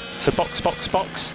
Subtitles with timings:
[0.00, 1.34] So box, box, box.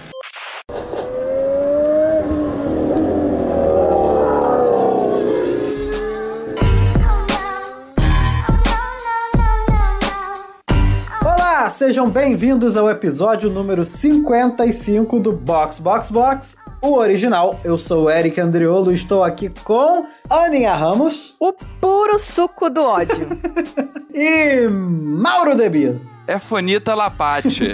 [11.84, 17.60] Sejam bem-vindos ao episódio número 55 do Box Box Box, o original.
[17.62, 22.82] Eu sou o Eric Andriolo e estou aqui com Aninha Ramos O puro suco do
[22.82, 23.28] ódio.
[24.14, 26.26] e Mauro Debias.
[26.26, 27.72] É Fonita Lapate.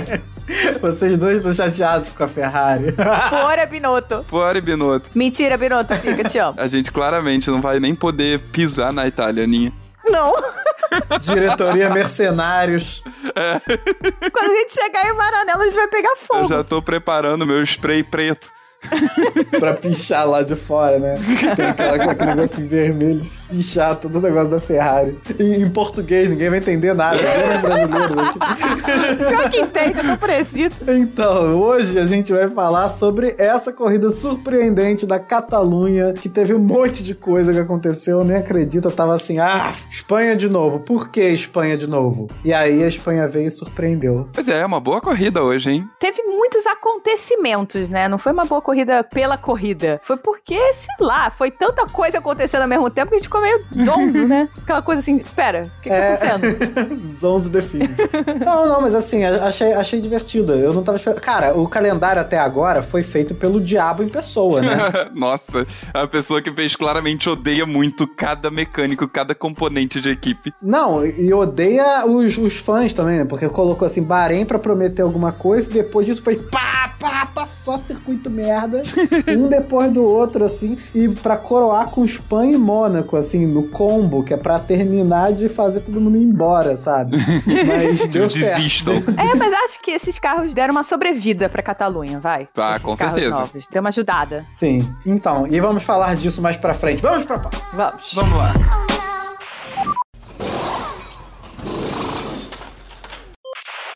[0.80, 2.92] Vocês dois estão chateados com a Ferrari.
[3.28, 4.24] Fora, Binotto.
[4.24, 5.10] Fora Binotto.
[5.14, 6.58] Mentira, Binotto, fica, te amo.
[6.58, 9.83] A gente claramente não vai nem poder pisar na Itália, Aninha.
[10.10, 10.34] Não.
[11.20, 13.02] Diretoria Mercenários.
[14.32, 16.48] Quando a gente chegar em Maranello, a gente vai pegar Eu fogo.
[16.48, 18.52] já tô preparando meu spray preto.
[19.58, 21.14] pra pichar lá de fora, né?
[21.56, 25.18] Tem aquela, aquele negocinho vermelho, pichar todo o negócio da Ferrari.
[25.38, 27.16] Em, em português, ninguém vai entender nada.
[27.16, 28.14] Ninguém é brasileiro.
[28.16, 28.34] né?
[29.28, 30.74] Pior que entende, eu tô parecido.
[30.88, 36.58] Então, hoje a gente vai falar sobre essa corrida surpreendente da Catalunha, que teve um
[36.58, 38.86] monte de coisa que aconteceu, eu nem acredito.
[38.86, 40.80] Eu tava assim, ah, Espanha de novo.
[40.80, 42.28] Por que Espanha de novo?
[42.44, 44.28] E aí a Espanha veio e surpreendeu.
[44.32, 45.88] Pois é, é uma boa corrida hoje, hein?
[45.98, 48.08] Teve muitos acontecimentos, né?
[48.08, 48.73] Não foi uma boa corrida
[49.12, 50.00] pela corrida.
[50.02, 53.40] Foi porque, sei lá, foi tanta coisa acontecendo ao mesmo tempo que a gente ficou
[53.40, 54.48] meio zonzo, né?
[54.62, 56.12] Aquela coisa assim, espera, o que, que tá É.
[56.14, 57.14] acontecendo?
[57.14, 57.88] Zonzo define.
[58.44, 60.54] não, não, mas assim, achei, achei divertida.
[60.54, 61.20] Eu não tava esperando.
[61.20, 64.74] Cara, o calendário até agora foi feito pelo diabo em pessoa, né?
[65.14, 70.52] Nossa, a pessoa que fez claramente odeia muito cada mecânico, cada componente de equipe.
[70.62, 73.24] Não, e odeia os, os fãs também, né?
[73.24, 77.46] Porque colocou assim, Bahrein pra prometer alguma coisa, e depois disso foi pá, pá, pá,
[77.46, 78.63] só circuito merda,
[79.36, 84.22] um depois do outro, assim, e pra coroar com Espanha e Mônaco, assim, no combo,
[84.22, 87.16] que é pra terminar de fazer todo mundo ir embora, sabe?
[87.66, 88.56] Mas deu certo.
[88.56, 88.94] desistam.
[89.16, 92.48] É, mas acho que esses carros deram uma sobrevida pra Catalunha, vai.
[92.56, 93.38] Ah, Esses com carros certeza.
[93.40, 93.66] Novos.
[93.70, 94.44] Deu uma ajudada.
[94.54, 97.00] Sim, então, e vamos falar disso mais pra frente.
[97.02, 97.58] Vamos pra pauta.
[97.72, 98.12] Vamos.
[98.14, 98.93] Vamos lá.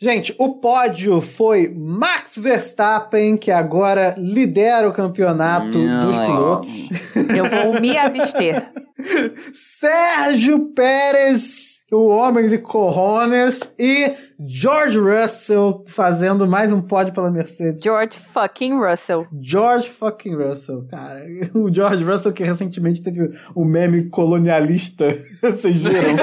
[0.00, 6.88] Gente, o pódio foi Max Verstappen, que agora lidera o campeonato dos pilotos.
[7.36, 8.70] Eu vou me abster.
[9.52, 14.14] Sérgio Pérez, o homem de Coronas, e
[14.46, 17.82] George Russell fazendo mais um pódio pela Mercedes.
[17.82, 19.26] George fucking Russell.
[19.42, 21.26] George fucking Russell, cara.
[21.54, 25.08] O George Russell que recentemente teve um meme colonialista,
[25.42, 26.16] vocês viram?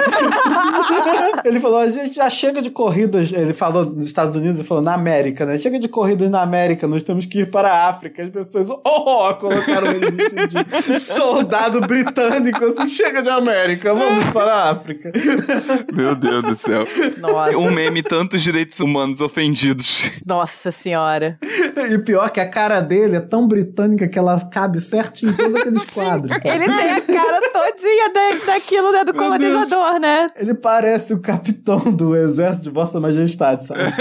[1.43, 4.83] ele falou, a gente já chega de corridas, ele falou nos Estados Unidos, ele falou
[4.83, 5.57] na América, né?
[5.57, 8.23] Chega de corridas na América, nós temos que ir para a África.
[8.23, 14.71] As pessoas, oh, colocaram ele de soldado britânico, assim, chega de América, vamos para a
[14.71, 15.11] África.
[15.93, 16.87] Meu Deus do céu.
[17.19, 17.57] Nossa.
[17.57, 20.09] Um meme, tantos direitos humanos ofendidos.
[20.25, 21.37] Nossa senhora.
[21.89, 25.55] E pior que a cara dele é tão britânica que ela cabe certinho em todos
[25.55, 26.35] aqueles quadros.
[26.35, 26.49] sabe?
[26.49, 29.03] Ele tem a cara todinha da, daquilo, né?
[29.03, 30.27] Do Meu colonizador, né?
[30.35, 33.81] Ele parece o capitão do exército de Vossa Majestade, sabe?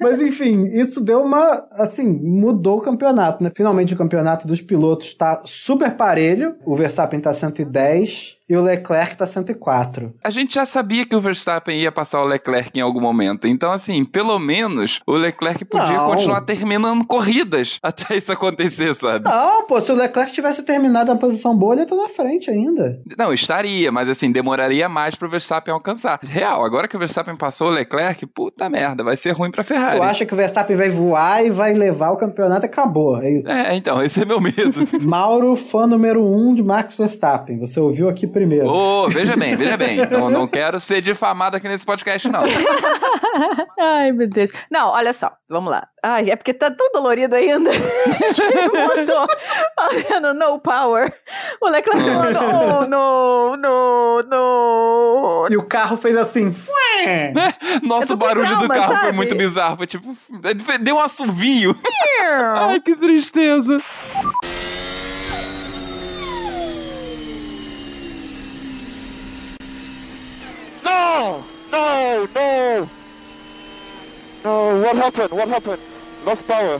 [0.00, 1.66] Mas enfim, isso deu uma.
[1.72, 3.50] Assim, mudou o campeonato, né?
[3.56, 6.56] Finalmente o campeonato dos pilotos tá super parelho.
[6.66, 10.14] O Verstappen tá 110 e o Leclerc tá 104.
[10.22, 13.46] A gente já sabia que o Verstappen ia passar o Leclerc em algum momento.
[13.46, 16.10] Então, assim, pelo menos o Leclerc podia Não.
[16.10, 19.28] continuar terminando corridas até isso acontecer, sabe?
[19.28, 22.50] Não, pô, se o Leclerc tivesse terminado na posição boa, ele ia estar na frente
[22.50, 23.00] ainda.
[23.18, 26.18] Não, estaria, mas assim, demoraria mais pro Verstappen alcançar.
[26.22, 29.98] Real, agora que o Verstappen passou o Leclerc, puta merda, vai ser ruim pra Ferrari.
[29.98, 33.30] Tu acha que o Verstappen vai voar e vai levar o campeonato e acabou, é
[33.30, 33.48] isso.
[33.48, 34.86] É, então, esse é meu medo.
[35.00, 37.58] Mauro, fã número um de Max Verstappen.
[37.58, 38.66] Você ouviu aqui primeiro.
[38.66, 39.96] Ô, veja bem, veja bem.
[40.10, 42.42] Não, não quero ser difamado aqui nesse podcast, não.
[43.80, 44.50] Ai, meu Deus.
[44.70, 45.88] Não, olha só, vamos lá.
[46.02, 47.70] Ai, é porque tá tão dolorido ainda.
[47.72, 49.26] Ele botou
[49.76, 51.12] falando no power.
[51.60, 55.48] O Leclerc oh, no, no, no.
[55.50, 56.54] E o carro fez assim.
[57.82, 59.16] Nossa, Eu o barulho do trauma, carro foi sabe?
[59.16, 59.76] muito bizarro.
[59.76, 60.14] Foi tipo,
[60.80, 61.76] deu um assovio.
[62.68, 63.82] Ai, que tristeza.
[71.24, 71.42] No!
[71.72, 72.88] No!
[74.44, 74.82] No!
[74.82, 75.32] What happened?
[75.32, 75.80] What happened?
[76.26, 76.74] Lost power.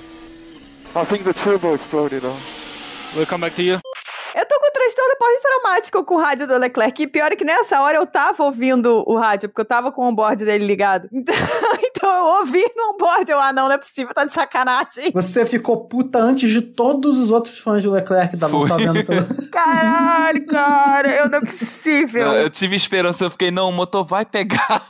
[0.94, 2.23] I think the turbo exploded.
[3.17, 3.81] We'll come back to you.
[4.85, 7.03] Transtorno pós-traumático com o rádio do Leclerc.
[7.03, 10.03] E pior é que nessa hora eu tava ouvindo o rádio, porque eu tava com
[10.03, 11.09] o onboard dele ligado.
[11.25, 11.35] Então,
[11.87, 13.31] então eu ouvi no onboard.
[13.31, 15.11] Eu, ah, não, não é possível, tá de sacanagem.
[15.13, 19.51] Você ficou puta antes de todos os outros fãs do Leclerc que estavam sabendo pelo.
[19.51, 22.27] Caralho, cara, eu não é possível.
[22.27, 24.85] Eu, eu tive esperança, eu fiquei, não, o motor vai pegar.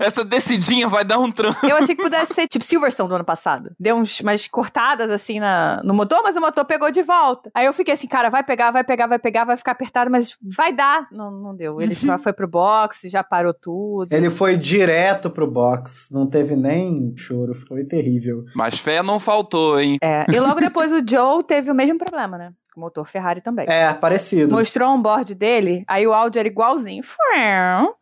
[0.00, 1.66] Essa descidinha vai dar um trampo.
[1.66, 3.72] Eu achei que pudesse ser tipo Silverstone do ano passado.
[3.78, 7.50] Deu uns, umas cortadas assim na, no motor, mas o motor pegou de volta.
[7.54, 10.36] Aí eu fiquei assim, cara, vai pegar, vai pegar, vai pegar, vai ficar apertado, mas
[10.56, 11.06] vai dar.
[11.10, 11.80] Não, não deu.
[11.80, 14.12] Ele já foi pro box, já parou tudo.
[14.12, 18.44] Ele foi direto pro box, não teve nem choro, foi terrível.
[18.54, 19.98] Mas fé não faltou, hein?
[20.02, 20.24] É.
[20.32, 22.52] E logo depois o Joe teve o mesmo problema, né?
[22.76, 23.66] O motor Ferrari também.
[23.68, 24.54] É, parecido.
[24.54, 27.02] Mostrou um board dele, aí o áudio era igualzinho.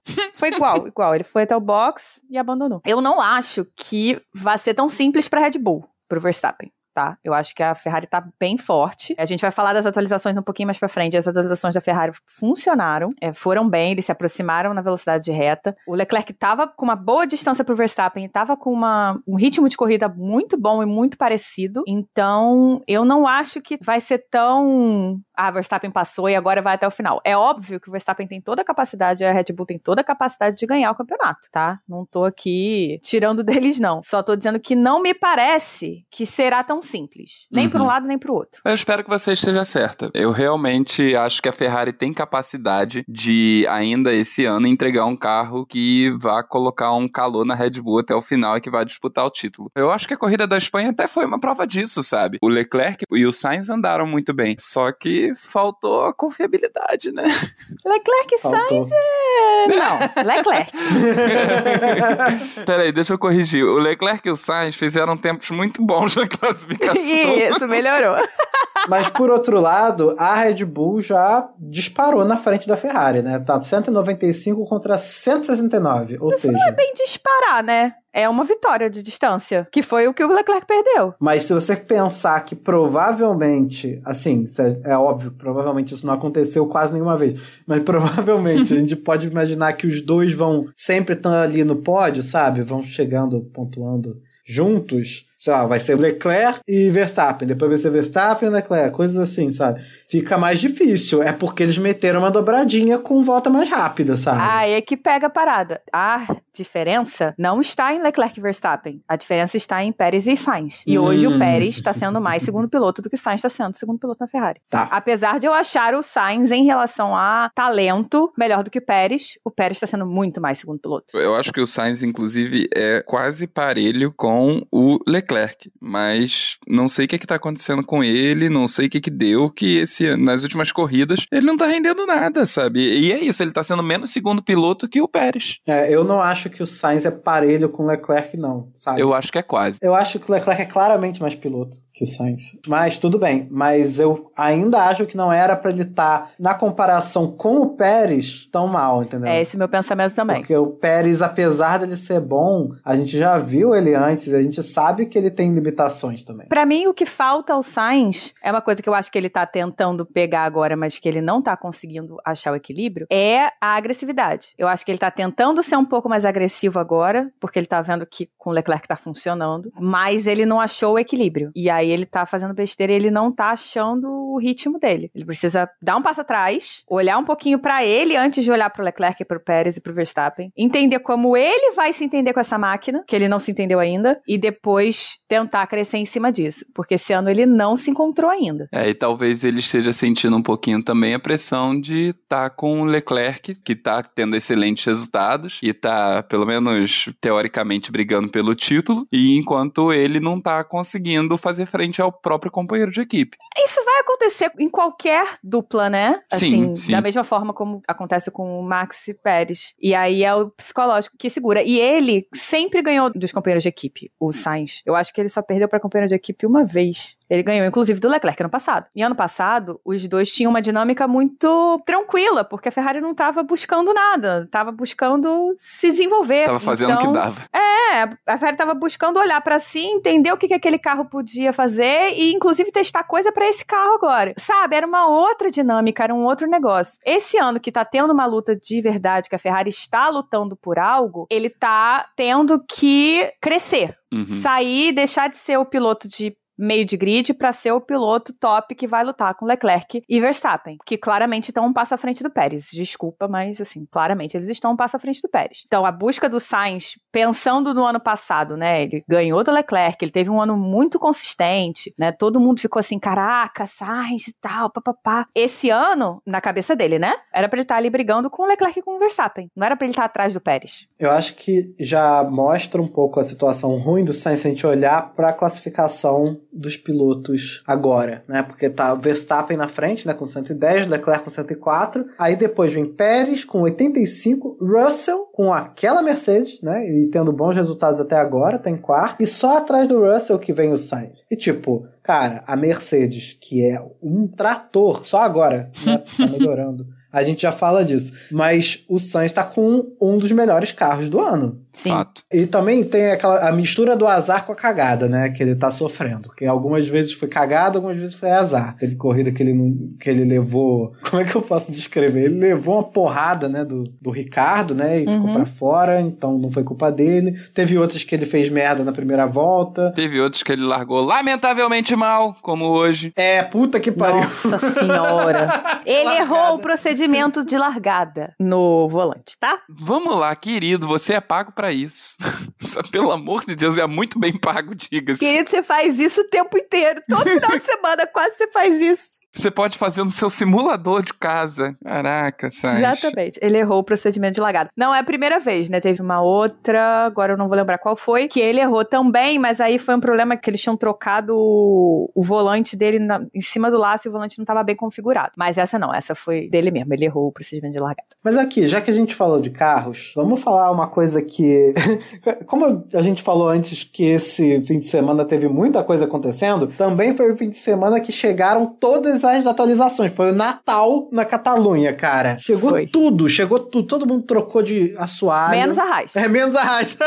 [0.35, 1.15] Foi igual, igual.
[1.15, 2.81] Ele foi até o box e abandonou.
[2.85, 7.19] Eu não acho que vai ser tão simples pra Red Bull, pro Verstappen tá?
[7.23, 9.15] Eu acho que a Ferrari tá bem forte.
[9.19, 11.17] A gente vai falar das atualizações um pouquinho mais pra frente.
[11.17, 15.75] As atualizações da Ferrari funcionaram, é, foram bem, eles se aproximaram na velocidade de reta.
[15.87, 19.77] O Leclerc tava com uma boa distância pro Verstappen, tava com uma, um ritmo de
[19.77, 21.83] corrida muito bom e muito parecido.
[21.87, 26.87] Então, eu não acho que vai ser tão ah, Verstappen passou e agora vai até
[26.87, 27.21] o final.
[27.25, 30.05] É óbvio que o Verstappen tem toda a capacidade, a Red Bull tem toda a
[30.05, 31.81] capacidade de ganhar o campeonato, tá?
[31.89, 34.03] Não tô aqui tirando deles, não.
[34.03, 37.47] Só tô dizendo que não me parece que será tão simples.
[37.51, 37.71] Nem uhum.
[37.71, 38.61] para um lado, nem para o outro.
[38.65, 40.11] Eu espero que você esteja certa.
[40.15, 45.67] Eu realmente acho que a Ferrari tem capacidade de, ainda esse ano, entregar um carro
[45.67, 49.25] que vá colocar um calor na Red Bull até o final e que vai disputar
[49.25, 49.71] o título.
[49.75, 52.39] Eu acho que a corrida da Espanha até foi uma prova disso, sabe?
[52.43, 54.57] O Leclerc e o Sainz andaram muito bem.
[54.59, 57.25] Só que faltou a confiabilidade, né?
[57.85, 59.67] Leclerc Sainz é.
[59.69, 60.73] Não, Leclerc.
[62.67, 63.65] Peraí, deixa eu corrigir.
[63.65, 66.72] O Leclerc e o Sainz fizeram tempos muito bons na classificação.
[66.99, 68.17] Isso, melhorou.
[68.89, 73.39] Mas por outro lado, a Red Bull já disparou na frente da Ferrari, né?
[73.39, 76.19] Tá 195 contra 169.
[76.21, 76.53] Ou Isso seja.
[76.53, 77.95] não é bem disparar, né?
[78.13, 81.15] é uma vitória de distância, que foi o que o Leclerc perdeu.
[81.19, 84.45] Mas se você pensar que provavelmente, assim,
[84.85, 89.73] é óbvio, provavelmente isso não aconteceu quase nenhuma vez, mas provavelmente a gente pode imaginar
[89.73, 92.63] que os dois vão sempre estar ali no pódio, sabe?
[92.63, 98.49] Vão chegando, pontuando juntos sei lá, vai ser Leclerc e Verstappen, depois vai ser Verstappen
[98.49, 99.83] e Leclerc, coisas assim, sabe?
[100.09, 101.21] Fica mais difícil.
[101.21, 104.39] É porque eles meteram uma dobradinha com volta mais rápida, sabe?
[104.41, 105.83] Ah, é que pega a parada.
[105.93, 109.03] A diferença não está em Leclerc e Verstappen.
[109.09, 110.85] A diferença está em Pérez e Sainz.
[110.87, 111.03] E hum.
[111.03, 113.99] hoje o Pérez está sendo mais segundo piloto do que o Sainz está sendo segundo
[113.99, 114.61] piloto na Ferrari.
[114.71, 114.87] Tá.
[114.93, 119.39] Apesar de eu achar o Sainz em relação a talento melhor do que o Pérez,
[119.45, 121.19] o Pérez está sendo muito mais segundo piloto.
[121.19, 125.32] Eu acho que o Sainz, inclusive, é quase parelho com o Leclerc.
[125.33, 128.91] Leclerc, mas não sei o que, é que tá acontecendo com ele, não sei o
[128.91, 132.81] que, que deu, que esse, nas últimas corridas ele não tá rendendo nada, sabe?
[132.81, 135.59] E é isso, ele tá sendo menos segundo piloto que o Pérez.
[135.67, 139.01] É, eu não acho que o Sainz é parelho com o Leclerc, não, sabe?
[139.01, 139.79] Eu acho que é quase.
[139.83, 142.57] Eu acho que o Leclerc é claramente mais piloto que o Sainz.
[142.67, 143.47] Mas tudo bem.
[143.51, 147.71] Mas eu ainda acho que não era para ele estar, tá, na comparação com o
[147.71, 149.29] Pérez, tão mal, entendeu?
[149.29, 150.37] É esse meu pensamento também.
[150.37, 154.63] Porque o Pérez, apesar dele ser bom, a gente já viu ele antes, a gente
[154.63, 156.49] sabe que ele tem limitações também.
[156.49, 159.29] Para mim, o que falta ao Sainz é uma coisa que eu acho que ele
[159.29, 163.77] tá tentando pegar agora, mas que ele não tá conseguindo achar o equilíbrio, é a
[163.77, 164.55] agressividade.
[164.57, 167.83] Eu acho que ele tá tentando ser um pouco mais agressivo agora, porque ele tá
[167.83, 171.51] vendo que com o Leclerc tá funcionando, mas ele não achou o equilíbrio.
[171.55, 175.11] E aí ele tá fazendo besteira e ele não tá achando o ritmo dele.
[175.15, 178.85] Ele precisa dar um passo atrás, olhar um pouquinho para ele antes de olhar pro
[178.85, 183.05] Leclerc, pro Pérez e pro Verstappen, entender como ele vai se entender com essa máquina,
[183.07, 187.13] que ele não se entendeu ainda, e depois tentar crescer em cima disso, porque esse
[187.13, 188.69] ano ele não se encontrou ainda.
[188.73, 192.83] É, e talvez ele esteja sentindo um pouquinho também a pressão de estar tá com
[192.83, 199.07] o Leclerc, que tá tendo excelentes resultados e tá, pelo menos teoricamente, brigando pelo título,
[199.13, 203.39] e enquanto ele não tá conseguindo fazer frente ao próprio companheiro de equipe.
[203.57, 206.21] Isso vai acontecer em qualquer dupla, né?
[206.31, 206.93] Assim, sim, sim.
[206.93, 209.75] da mesma forma como acontece com o Max Pérez.
[209.81, 211.63] E aí é o psicológico que segura.
[211.63, 214.83] E ele sempre ganhou dos companheiros de equipe, o Sainz.
[214.85, 217.17] Eu acho que ele só perdeu para companheiro de equipe uma vez.
[217.33, 218.87] Ele ganhou, inclusive, do Leclerc ano passado.
[218.95, 223.43] E ano passado, os dois tinham uma dinâmica muito tranquila, porque a Ferrari não estava
[223.43, 226.45] buscando nada, estava buscando se desenvolver.
[226.45, 227.41] Tava fazendo então, o que então, dava.
[227.51, 231.55] É, a Ferrari estava buscando olhar para si, entender o que, que aquele carro podia
[231.55, 234.35] fazer e, inclusive, testar coisa para esse carro agora.
[234.37, 236.99] Sabe, era uma outra dinâmica, era um outro negócio.
[237.03, 240.79] Esse ano que tá tendo uma luta de verdade, que a Ferrari está lutando por
[240.79, 243.97] algo, ele tá tendo que crescer.
[244.13, 244.29] Uhum.
[244.29, 248.75] Sair, deixar de ser o piloto de meio de grid para ser o piloto top
[248.75, 252.31] que vai lutar com Leclerc e Verstappen, que claramente estão um passo à frente do
[252.31, 252.71] Pérez.
[252.73, 255.65] Desculpa, mas assim, claramente eles estão um passo à frente do Pérez.
[255.67, 258.83] Então, a busca do Sainz, pensando no ano passado, né?
[258.83, 262.13] Ele ganhou do Leclerc, ele teve um ano muito consistente, né?
[262.13, 265.27] Todo mundo ficou assim, caraca, Sainz e tal, papapá.
[265.35, 267.15] Esse ano, na cabeça dele, né?
[267.33, 269.51] Era pra ele estar ali brigando com o Leclerc e com o Verstappen.
[269.57, 270.87] Não era pra ele estar atrás do Pérez.
[270.99, 274.67] Eu acho que já mostra um pouco a situação ruim do Sainz se a gente
[274.67, 278.43] olhar para a classificação dos pilotos agora, né?
[278.43, 283.45] Porque tá Verstappen na frente, né, com 110, Leclerc com 104, aí depois vem Pérez
[283.45, 288.77] com 85, Russell com aquela Mercedes, né, e tendo bons resultados até agora, tá em
[288.77, 291.25] quarto, e só atrás do Russell que vem o Sainz.
[291.31, 296.87] E tipo, cara, a Mercedes, que é um trator, só agora, né, tá melhorando.
[297.13, 298.15] A gente já fala disso.
[298.31, 301.61] Mas o Sainz tá com um dos melhores carros do ano.
[301.73, 301.91] Sim.
[301.91, 302.23] Fato.
[302.33, 305.31] E também tem aquela a mistura do azar com a cagada, né?
[305.31, 306.31] Que ele tá sofrendo.
[306.37, 308.71] Que algumas vezes foi cagada, algumas vezes foi azar.
[308.71, 310.93] Aquele corrida que ele, não- que ele levou.
[311.09, 312.25] Como é que eu posso descrever?
[312.27, 313.65] Ele levou uma porrada, né?
[313.65, 314.99] Do, do Ricardo, né?
[314.99, 315.35] E ficou Uhum.
[315.35, 317.39] pra fora, então não foi culpa dele.
[317.55, 319.93] Teve outras que ele fez merda na primeira volta.
[319.95, 323.13] Teve outros que ele largou lamentavelmente mal, como hoje.
[323.17, 324.21] É, puta que pariu.
[324.21, 325.49] Nossa senhora.
[325.87, 329.59] Ele errou o procedimento de largada no volante, tá?
[329.69, 332.17] Vamos lá, querido, você é pago pra isso.
[332.91, 335.21] Pelo amor de Deus, é muito bem pago, diga-se.
[335.21, 337.03] Querido, você faz isso o tempo inteiro.
[337.09, 339.22] Todo final de semana quase você faz isso.
[339.35, 341.75] Você pode fazer no seu simulador de casa.
[341.83, 342.79] Caraca, Sainz.
[342.79, 343.39] Exatamente.
[343.43, 344.71] Ele errou o procedimento de largada.
[344.77, 345.81] Não é a primeira vez, né?
[345.81, 349.61] Teve uma outra, agora eu não vou lembrar qual foi, que ele errou também, mas
[349.61, 353.71] aí foi um problema que eles tinham trocado o, o volante dele na- em cima
[353.71, 355.33] do laço e o volante não estava bem configurado.
[355.37, 356.93] Mas essa não, essa foi dele mesmo.
[356.93, 358.09] Ele errou o procedimento de largada.
[358.23, 361.73] Mas aqui, já que a gente falou de carros, vamos falar uma coisa que.
[362.47, 367.17] Como a gente falou antes que esse fim de semana teve muita coisa acontecendo, também
[367.17, 370.13] foi o fim de semana que chegaram todas as atualizações.
[370.13, 372.37] Foi o Natal na Catalunha, cara.
[372.39, 372.87] Chegou Foi.
[372.87, 373.87] tudo, chegou tudo.
[373.87, 375.59] Todo mundo trocou de assoalho.
[375.59, 376.17] Menos a Raiz.
[376.17, 376.97] É, menos a Raiz.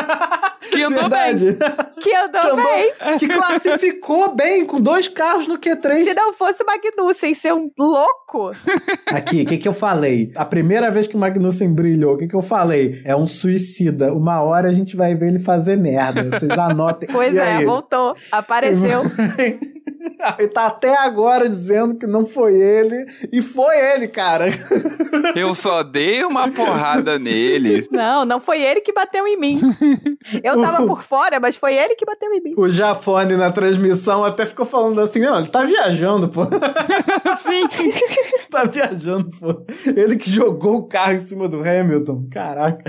[0.65, 1.35] Que andou bem.
[1.37, 1.57] Verdade.
[2.01, 3.17] Que andou Que andou- bem.
[3.19, 6.03] Que classificou bem com dois carros no Q3.
[6.03, 8.51] Se não fosse o Magnussen ser um louco,
[9.13, 10.31] Aqui, o que, que eu falei?
[10.35, 12.99] A primeira vez que o Magnussen brilhou, o que, que eu falei?
[13.05, 14.11] É um suicida.
[14.11, 16.23] Uma hora a gente vai ver ele fazer merda.
[16.23, 17.07] Vocês anotem.
[17.11, 17.65] pois E é, aí?
[17.65, 19.03] voltou, apareceu.
[20.39, 23.05] Ele tá até agora dizendo que não foi ele.
[23.31, 24.45] E foi ele, cara.
[25.35, 27.87] Eu só dei uma porrada nele.
[27.91, 29.59] Não, não foi ele que bateu em mim.
[30.43, 32.53] Eu tava por fora, mas foi ele que bateu em mim.
[32.57, 36.45] O Jafone na transmissão até ficou falando assim: não, ele tá viajando, pô.
[37.37, 37.67] Sim.
[38.49, 39.63] tá viajando, pô.
[39.95, 42.27] Ele que jogou o carro em cima do Hamilton.
[42.31, 42.83] Caraca.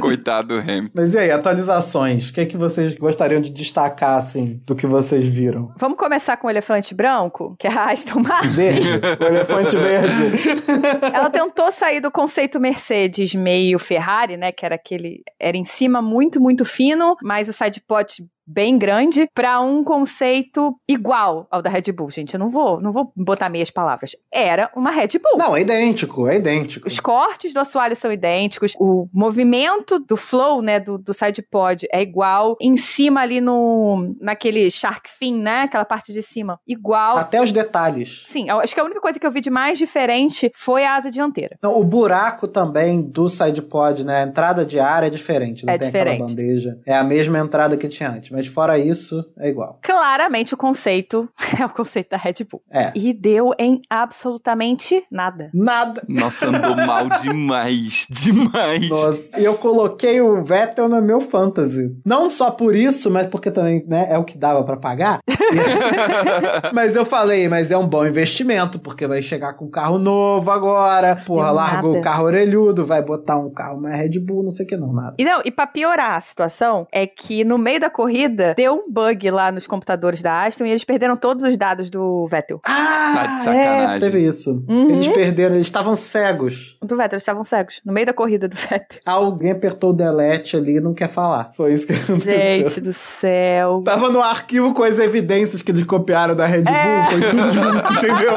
[0.00, 0.92] Coitado do Hamilton.
[0.96, 2.28] Mas e aí, atualizações?
[2.28, 5.72] O que, é que vocês gostariam de destacar, assim, do que vocês viram?
[5.78, 8.48] Vamos começar com elefante branco, que é a Aston Martin.
[8.48, 8.90] Verde,
[9.20, 10.62] o elefante verde.
[11.12, 14.52] Ela tentou sair do conceito Mercedes meio Ferrari, né?
[14.52, 15.22] Que era aquele.
[15.40, 21.46] Era em cima muito, muito fino, mas o sidepod bem grande, pra um conceito igual
[21.50, 22.10] ao da Red Bull.
[22.10, 24.12] Gente, eu não vou, não vou botar meias palavras.
[24.32, 25.38] Era uma Red Bull.
[25.38, 26.86] Não, é idêntico, é idêntico.
[26.86, 32.02] Os cortes do assoalho são idênticos, o movimento do flow, né, do, do sidepod é
[32.02, 37.16] igual, em cima ali no, naquele shark fin, né, aquela parte de cima, igual.
[37.18, 38.22] Até os detalhes.
[38.26, 41.10] Sim, acho que a única coisa que eu vi de mais diferente foi a asa
[41.10, 41.56] dianteira.
[41.62, 44.22] Não, o buraco também do sidepod, né?
[44.22, 45.64] A entrada de ar é diferente.
[45.64, 46.28] Não É tem aquela diferente.
[46.36, 46.78] bandeja.
[46.86, 48.30] É a mesma entrada que tinha antes.
[48.32, 49.78] Mas fora isso, é igual.
[49.82, 51.28] Claramente o conceito
[51.60, 52.62] é o conceito da Red Bull.
[52.70, 52.92] É.
[52.96, 55.50] E deu em absolutamente nada.
[55.52, 56.02] Nada.
[56.08, 58.06] Nossa, andou mal demais.
[58.10, 58.88] Demais.
[58.88, 61.94] Nossa, e eu coloquei o Vettel no meu fantasy.
[62.04, 65.20] Não só por isso, mas porque também, né, é o que dava pra pagar.
[66.72, 70.50] mas eu falei, mas é um bom investimento, porque vai chegar com um carro novo
[70.50, 71.16] agora.
[71.16, 72.00] Porra, Deu largou nada.
[72.00, 74.92] o carro orelhudo, vai botar um carro mais Red Bull, não sei o que não,
[74.92, 75.14] nada.
[75.18, 78.90] E não, e pra piorar a situação, é que no meio da corrida deu um
[78.92, 82.60] bug lá nos computadores da Aston e eles perderam todos os dados do Vettel.
[82.64, 84.00] Ah, Tá de é, sacanagem.
[84.00, 84.64] teve isso.
[84.68, 84.90] Uhum.
[84.90, 86.76] Eles perderam, eles estavam cegos.
[86.82, 87.80] Do Vettel, eles estavam cegos.
[87.84, 89.00] No meio da corrida do Vettel.
[89.04, 91.52] Alguém apertou o delete ali e não quer falar.
[91.56, 92.34] Foi isso que aconteceu.
[92.34, 93.82] Gente do céu.
[93.84, 97.02] Tava no arquivo com as evidências que eles copiaram da Red Bull, É.
[97.02, 98.32] foi tudo junto, entendeu?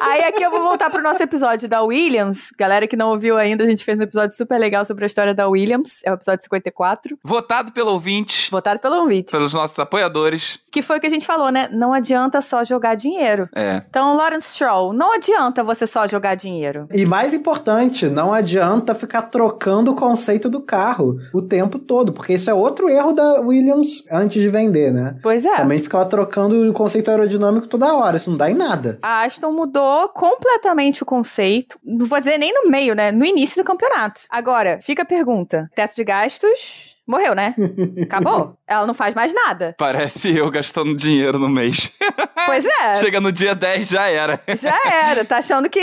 [0.00, 2.50] Aí aqui eu vou voltar pro nosso episódio da Williams.
[2.58, 5.34] Galera que não ouviu ainda, a gente fez um episódio super legal sobre a história
[5.34, 6.00] da Williams.
[6.04, 7.18] É o episódio 54.
[7.24, 9.30] Votado pelo ouvinte, Votado pelo Ouvinte.
[9.30, 10.58] pelos nossos apoiadores.
[10.72, 11.68] Que foi o que a gente falou, né?
[11.70, 13.48] Não adianta só jogar dinheiro.
[13.54, 13.82] É.
[13.88, 16.88] Então, Lawrence Stroll, não adianta você só jogar dinheiro.
[16.90, 22.32] E mais importante, não adianta ficar trocando o conceito do carro o tempo todo, porque
[22.32, 25.16] isso é outro erro da Williams antes de vender, né?
[25.22, 25.56] Pois é.
[25.56, 28.98] Também ficava trocando o conceito aerodinâmico toda hora, isso não dá em nada.
[29.02, 31.78] A Aston mudou completamente o conceito.
[31.84, 33.12] Não vou dizer nem no meio, né?
[33.12, 34.22] No início do campeonato.
[34.30, 36.85] Agora, fica a pergunta: teto de gastos.
[37.06, 37.54] Morreu, né?
[38.02, 38.56] Acabou.
[38.66, 39.74] Ela não faz mais nada.
[39.78, 41.90] Parece eu gastando dinheiro no mês.
[42.46, 42.96] Pois é.
[42.98, 44.38] Chega no dia 10, já era.
[44.56, 44.72] Já
[45.08, 45.80] era, tá achando que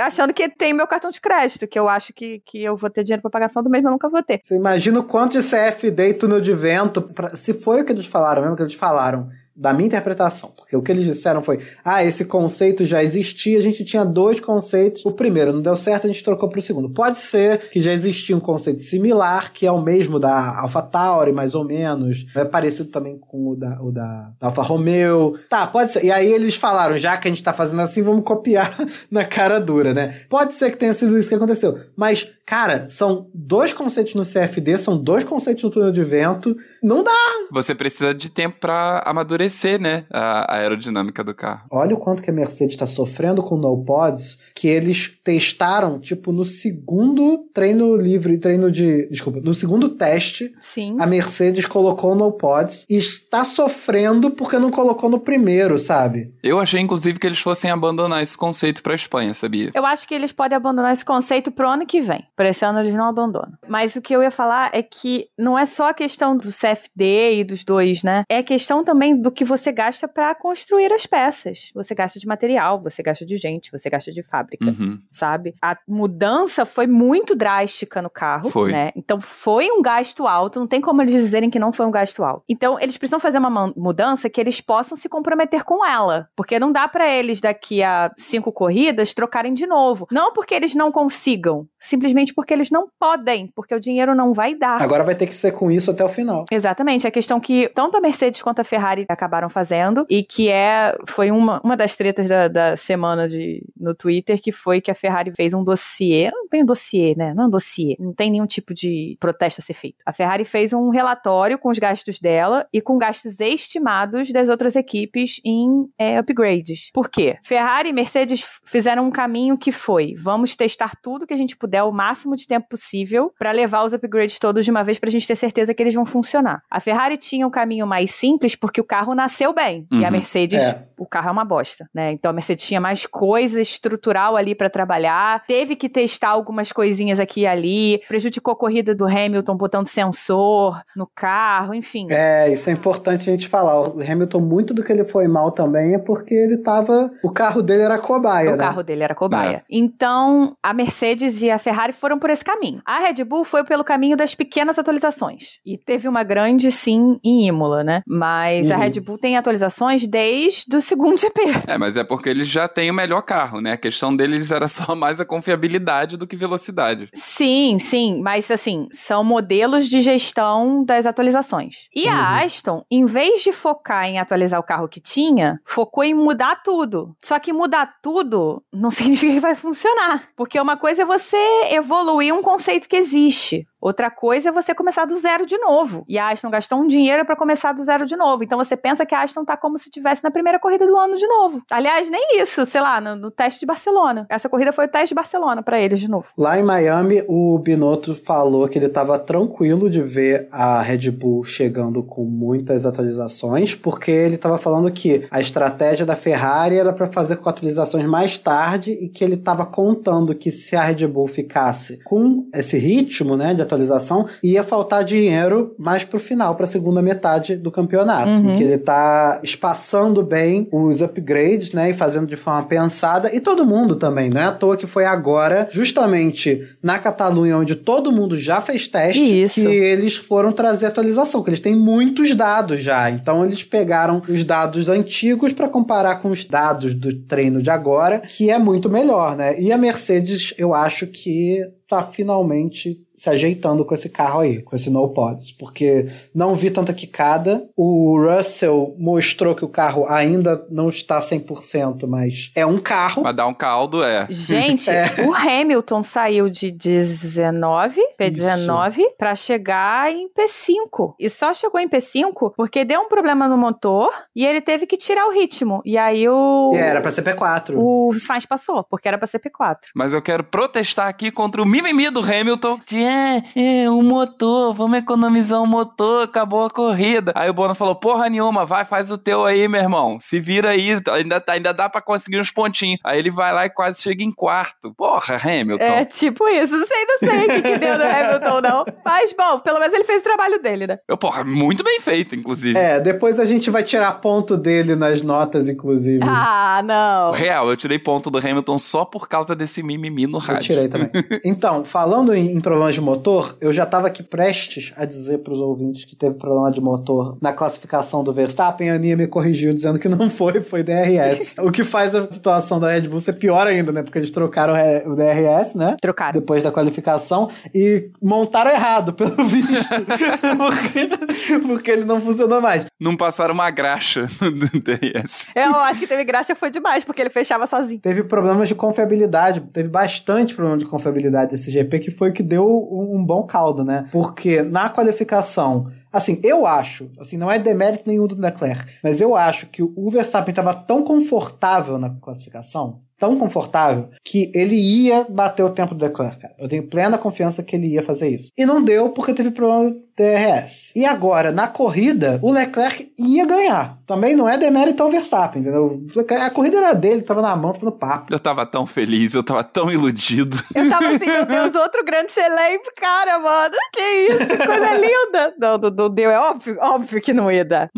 [0.00, 3.02] achando que tem meu cartão de crédito, que eu acho que, que eu vou ter
[3.02, 4.40] dinheiro pra pagar no final do mês, mas nunca vou ter.
[4.44, 7.90] Você imagina o quanto de CFD e túnel de vento, pra- se foi o que
[7.90, 11.60] eles falaram, mesmo que eles falaram, da minha interpretação, porque o que eles disseram foi,
[11.84, 16.06] ah, esse conceito já existia, a gente tinha dois conceitos, o primeiro não deu certo,
[16.06, 16.90] a gente trocou pro segundo.
[16.90, 21.54] Pode ser que já existia um conceito similar, que é o mesmo da AlphaTauri, mais
[21.54, 25.38] ou menos, é parecido também com o da, o da, Alfa Romeo.
[25.48, 26.04] Tá, pode ser.
[26.04, 28.76] E aí eles falaram, já que a gente tá fazendo assim, vamos copiar
[29.10, 30.20] na cara dura, né?
[30.28, 34.76] Pode ser que tenha sido isso que aconteceu, mas Cara, são dois conceitos no CFD,
[34.76, 36.54] são dois conceitos no túnel de vento.
[36.82, 37.10] Não dá.
[37.50, 39.43] Você precisa de tempo pra amadurecer,
[39.78, 40.04] né?
[40.12, 41.66] A a aerodinâmica do carro.
[41.70, 46.32] Olha o quanto que a Mercedes está sofrendo com no pods, que eles testaram, tipo,
[46.32, 49.08] no segundo treino livre, treino de.
[49.08, 50.96] Desculpa, no segundo teste, Sim.
[50.98, 56.32] a Mercedes colocou no pods e está sofrendo porque não colocou no primeiro, sabe?
[56.42, 59.70] Eu achei, inclusive, que eles fossem abandonar esse conceito pra Espanha, sabia?
[59.74, 62.24] Eu acho que eles podem abandonar esse conceito pro ano que vem.
[62.36, 63.52] Para esse ano eles não abandonam.
[63.68, 67.40] Mas o que eu ia falar é que não é só a questão do CFD
[67.40, 68.22] e dos dois, né?
[68.28, 71.70] É a questão também do que você gasta para construir as peças.
[71.74, 74.98] Você gasta de material, você gasta de gente, você gasta de fábrica, Uhum.
[75.10, 75.54] sabe?
[75.60, 78.72] A mudança foi muito drástica no carro, Foi.
[78.72, 78.90] né?
[78.96, 82.22] Então foi um gasto alto, não tem como eles dizerem que não foi um gasto
[82.22, 82.44] alto.
[82.48, 86.70] Então eles precisam fazer uma mudança que eles possam se comprometer com ela, porque não
[86.72, 90.06] dá para eles daqui a cinco corridas trocarem de novo.
[90.10, 94.54] Não porque eles não consigam, simplesmente porque eles não podem, porque o dinheiro não vai
[94.54, 94.80] dar.
[94.80, 96.44] Agora vai ter que ser com isso até o final.
[96.50, 100.96] Exatamente, a questão que tanto a Mercedes quanto a Ferrari acabaram fazendo e que é
[101.08, 104.94] foi uma, uma das tretas da, da semana de, no Twitter, que foi que a
[104.94, 107.32] Ferrari fez um dossiê, não tem um dossiê, né?
[107.34, 109.96] Não é um dossiê, não tem nenhum tipo de protesto a ser feito.
[110.04, 114.76] A Ferrari fez um relatório com os gastos dela e com gastos estimados das outras
[114.76, 116.90] equipes em é, upgrades.
[116.92, 117.38] Por quê?
[117.42, 121.82] Ferrari e Mercedes fizeram um caminho que foi: vamos testar tudo que a gente puder
[121.82, 125.26] o máximo de tempo possível para levar os upgrades todos de uma vez pra gente
[125.26, 126.62] ter certeza que eles vão funcionar.
[126.70, 130.12] A Ferrari tinha um caminho mais simples porque o carro nasceu bem e a Uhum.
[130.12, 130.84] Mercedes, É.
[130.98, 132.12] o carro é uma bosta, né?
[132.12, 137.18] Então a Mercedes tinha mais coisa estrutural ali para trabalhar, teve que testar algumas coisinhas
[137.20, 142.06] aqui e ali, prejudicou a corrida do Hamilton botando sensor no carro, enfim.
[142.10, 143.80] É, isso é importante a gente falar.
[143.80, 147.10] O Hamilton, muito do que ele foi mal também é porque ele tava.
[147.22, 148.58] O carro dele era cobaia, O né?
[148.58, 149.62] carro dele era cobaia.
[149.70, 152.80] Então, a Mercedes e a Ferrari foram por esse caminho.
[152.84, 155.58] A Red Bull foi pelo caminho das pequenas atualizações.
[155.64, 158.02] E teve uma grande, sim, em Imola, né?
[158.06, 158.80] Mas a Uhum.
[158.80, 161.40] Red Bull tem atualizações desde o segundo GP.
[161.66, 163.72] É, mas é porque eles já têm o melhor carro, né?
[163.72, 167.08] A questão deles era só mais a confiabilidade do que velocidade.
[167.14, 171.88] Sim, sim, mas assim, são modelos de gestão das atualizações.
[171.94, 172.44] E a Uhum.
[172.46, 177.14] Aston, em vez de focar em atualizar o carro que tinha, focou em mudar tudo.
[177.20, 180.28] Só que mudar tudo não significa que vai funcionar.
[180.36, 181.36] Porque uma coisa é você
[181.70, 183.66] evoluir um conceito que existe.
[183.84, 186.06] Outra coisa é você começar do zero de novo.
[186.08, 188.42] E a Aston gastou um dinheiro para começar do zero de novo.
[188.42, 191.14] Então você pensa que a Aston tá como se estivesse na primeira corrida do ano
[191.16, 191.62] de novo.
[191.70, 194.24] Aliás, nem isso, sei lá, no, no teste de Barcelona.
[194.30, 196.28] Essa corrida foi o teste de Barcelona para eles de novo.
[196.38, 201.44] Lá em Miami, o Binotto falou que ele estava tranquilo de ver a Red Bull
[201.44, 207.12] chegando com muitas atualizações, porque ele estava falando que a estratégia da Ferrari era para
[207.12, 211.28] fazer com atualizações mais tarde e que ele estava contando que se a Red Bull
[211.28, 216.68] ficasse com esse ritmo, né, de atualização, ia faltar dinheiro mais pro final, para a
[216.68, 218.56] segunda metade do campeonato, Uhum.
[218.56, 223.66] que ele tá espaçando bem os upgrades, né, e fazendo de forma pensada, e todo
[223.66, 228.36] mundo também, não é à toa que foi agora, justamente na Catalunha, onde todo mundo
[228.38, 229.62] já fez teste, Isso.
[229.62, 234.44] que eles foram trazer atualização, que eles têm muitos dados já, então eles pegaram os
[234.44, 239.36] dados antigos para comparar com os dados do treino de agora, que é muito melhor,
[239.36, 241.58] né, e a Mercedes, eu acho que
[241.94, 246.68] tá finalmente se ajeitando com esse carro aí, com esse no pods, porque não vi
[246.68, 247.64] tanta quicada.
[247.76, 253.22] O Russell mostrou que o carro ainda não está 100%, mas é um carro.
[253.22, 254.26] Mas dar um caldo é.
[254.28, 254.90] Gente,
[255.24, 261.14] o Hamilton saiu de 19, P19, pra chegar em P5.
[261.20, 264.96] E só chegou em P5 porque deu um problema no motor e ele teve que
[264.96, 265.80] tirar o ritmo.
[265.84, 266.72] E aí o.
[266.74, 267.74] E era pra ser P4.
[267.76, 269.76] O Sainz passou, porque era pra ser P4.
[269.94, 274.02] Mas eu quero protestar aqui contra o mimimi mimimi do Hamilton de é, é, o
[274.02, 277.32] motor, vamos economizar o motor, acabou a corrida.
[277.34, 280.18] Aí o Bono falou: porra nenhuma, vai, faz o teu aí, meu irmão.
[280.20, 282.98] Se vira aí, ainda, ainda dá pra conseguir uns pontinhos.
[283.04, 284.92] Aí ele vai lá e quase chega em quarto.
[284.94, 285.84] Porra, Hamilton.
[285.84, 288.84] É tipo isso, não sei, não sei o que, que deu no Hamilton, não.
[289.04, 290.98] Mas, bom, pelo menos ele fez o trabalho dele, né?
[291.08, 292.78] Eu, porra, muito bem feito, inclusive.
[292.78, 296.20] É, depois a gente vai tirar ponto dele nas notas, inclusive.
[296.22, 297.30] Ah, não.
[297.32, 300.62] Real, eu tirei ponto do Hamilton só por causa desse mimimi no Eu rádio.
[300.62, 301.10] tirei também.
[301.44, 305.58] Então, falando em, em problemas de motor, eu já tava aqui prestes a dizer pros
[305.60, 308.90] ouvintes que teve problema de motor na classificação do Verstappen.
[308.90, 311.54] A Aninha me corrigiu dizendo que não foi, foi DRS.
[311.62, 314.02] o que faz a situação da Red Bull ser pior ainda, né?
[314.02, 314.74] Porque eles trocaram
[315.06, 315.96] o DRS, né?
[316.00, 316.40] Trocaram.
[316.40, 319.94] Depois da qualificação e montaram errado, pelo visto.
[320.58, 322.84] porque, porque ele não funcionou mais.
[323.00, 325.48] Não passaram uma graxa no DRS.
[325.54, 328.00] Eu acho que teve graxa foi demais, porque ele fechava sozinho.
[328.00, 332.42] Teve problemas de confiabilidade, teve bastante problema de confiabilidade desse GP, que foi o que
[332.42, 334.08] deu um, um bom caldo, né?
[334.10, 339.36] Porque na qualificação, assim, eu acho, assim, não é demérito nenhum do Leclerc, mas eu
[339.36, 345.62] acho que o Verstappen estava tão confortável na classificação, tão confortável, que ele ia bater
[345.62, 346.54] o tempo do Leclerc, cara.
[346.58, 348.50] Eu tenho plena confiança que ele ia fazer isso.
[348.56, 350.92] E não deu porque teve problema do DRS.
[350.94, 353.98] E agora, na corrida, o Leclerc ia ganhar.
[354.06, 356.02] Também não é demérito ao Verstappen, entendeu?
[356.40, 358.32] A corrida era dele, tava na mão, tava no papo.
[358.32, 360.56] Eu tava tão feliz, eu tava tão iludido.
[360.74, 363.74] Eu tava assim, meu Deus, outro grande chelém pro cara, mano.
[363.92, 365.54] Que isso, coisa linda.
[365.58, 367.90] Não, não, não deu, é óbvio, óbvio que não ia dar.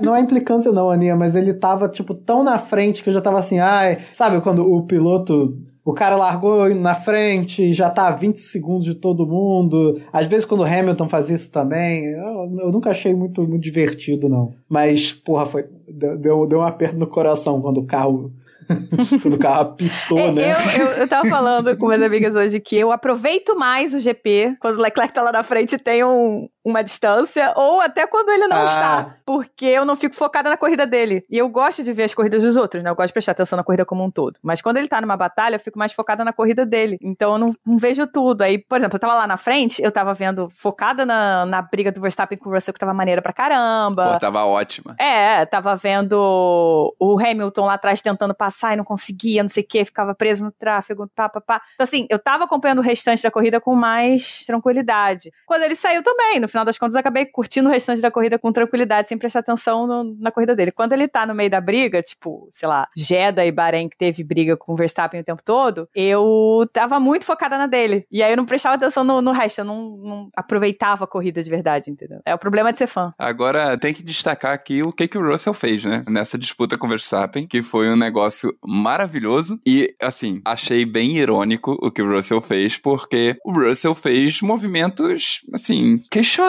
[0.00, 3.20] Não é implicância não, Aninha, mas ele tava, tipo, tão na frente que eu já
[3.20, 3.98] tava assim, ai...
[4.14, 5.56] Sabe quando o piloto...
[5.84, 10.00] O cara largou na frente, já tá a 20 segundos de todo mundo.
[10.12, 14.28] Às vezes quando o Hamilton faz isso também, eu, eu nunca achei muito, muito divertido,
[14.28, 14.54] não.
[14.68, 15.64] Mas, porra, foi...
[15.88, 18.32] Deu, deu um aperto no coração quando o carro...
[19.20, 20.52] quando o carro apitou, É, né?
[20.52, 24.56] eu, eu, eu tava falando com minhas amigas hoje que eu aproveito mais o GP
[24.60, 28.30] quando o Leclerc tá lá na frente e tem um, uma distância, ou até quando
[28.30, 28.64] ele não Ah.
[28.64, 31.24] está, porque eu não fico focada na corrida dele.
[31.28, 32.90] E eu gosto de ver as corridas dos outros, né?
[32.90, 34.38] Eu gosto de prestar atenção na corrida como um todo.
[34.42, 36.96] Mas quando ele tá numa batalha, eu fico mais focada na corrida dele.
[37.02, 38.42] Então eu não, não vejo tudo.
[38.42, 41.90] Aí, por exemplo, eu tava lá na frente, eu tava vendo, focada na, na briga
[41.90, 44.12] do Verstappen com o Russell, que tava maneira pra caramba.
[44.14, 44.94] Pô, tava ótima.
[44.98, 49.66] É, tava vendo o Hamilton lá atrás tentando passar e não conseguia, não sei o
[49.66, 51.62] que, ficava preso no tráfego, pá, pá, pá.
[51.74, 55.30] Então, assim, eu tava acompanhando o restante da corrida com mais tranquilidade.
[55.46, 58.52] Quando ele saiu também, no final das contas, acabei curtindo o restante da corrida com
[58.52, 60.70] tranquilidade, sem prestar atenção no- na corrida dele.
[60.70, 64.22] Quando ele tá no meio da briga, tipo, sei lá, Jeddah e Bahrein, que teve
[64.22, 68.06] briga com o Verstappen o tempo todo, eu tava muito focada na dele.
[68.10, 71.42] E aí eu não prestava atenção no, no resto, eu não, não aproveitava a corrida
[71.42, 72.20] de verdade, entendeu?
[72.24, 73.12] É o problema de ser fã.
[73.18, 76.04] Agora, tem que destacar aqui o que, que o Russell fez, né?
[76.08, 79.58] Nessa disputa com o Verstappen, que foi um negócio maravilhoso.
[79.66, 85.40] E, assim, achei bem irônico o que o Russell fez, porque o Russell fez movimentos,
[85.54, 86.41] assim, questionáveis,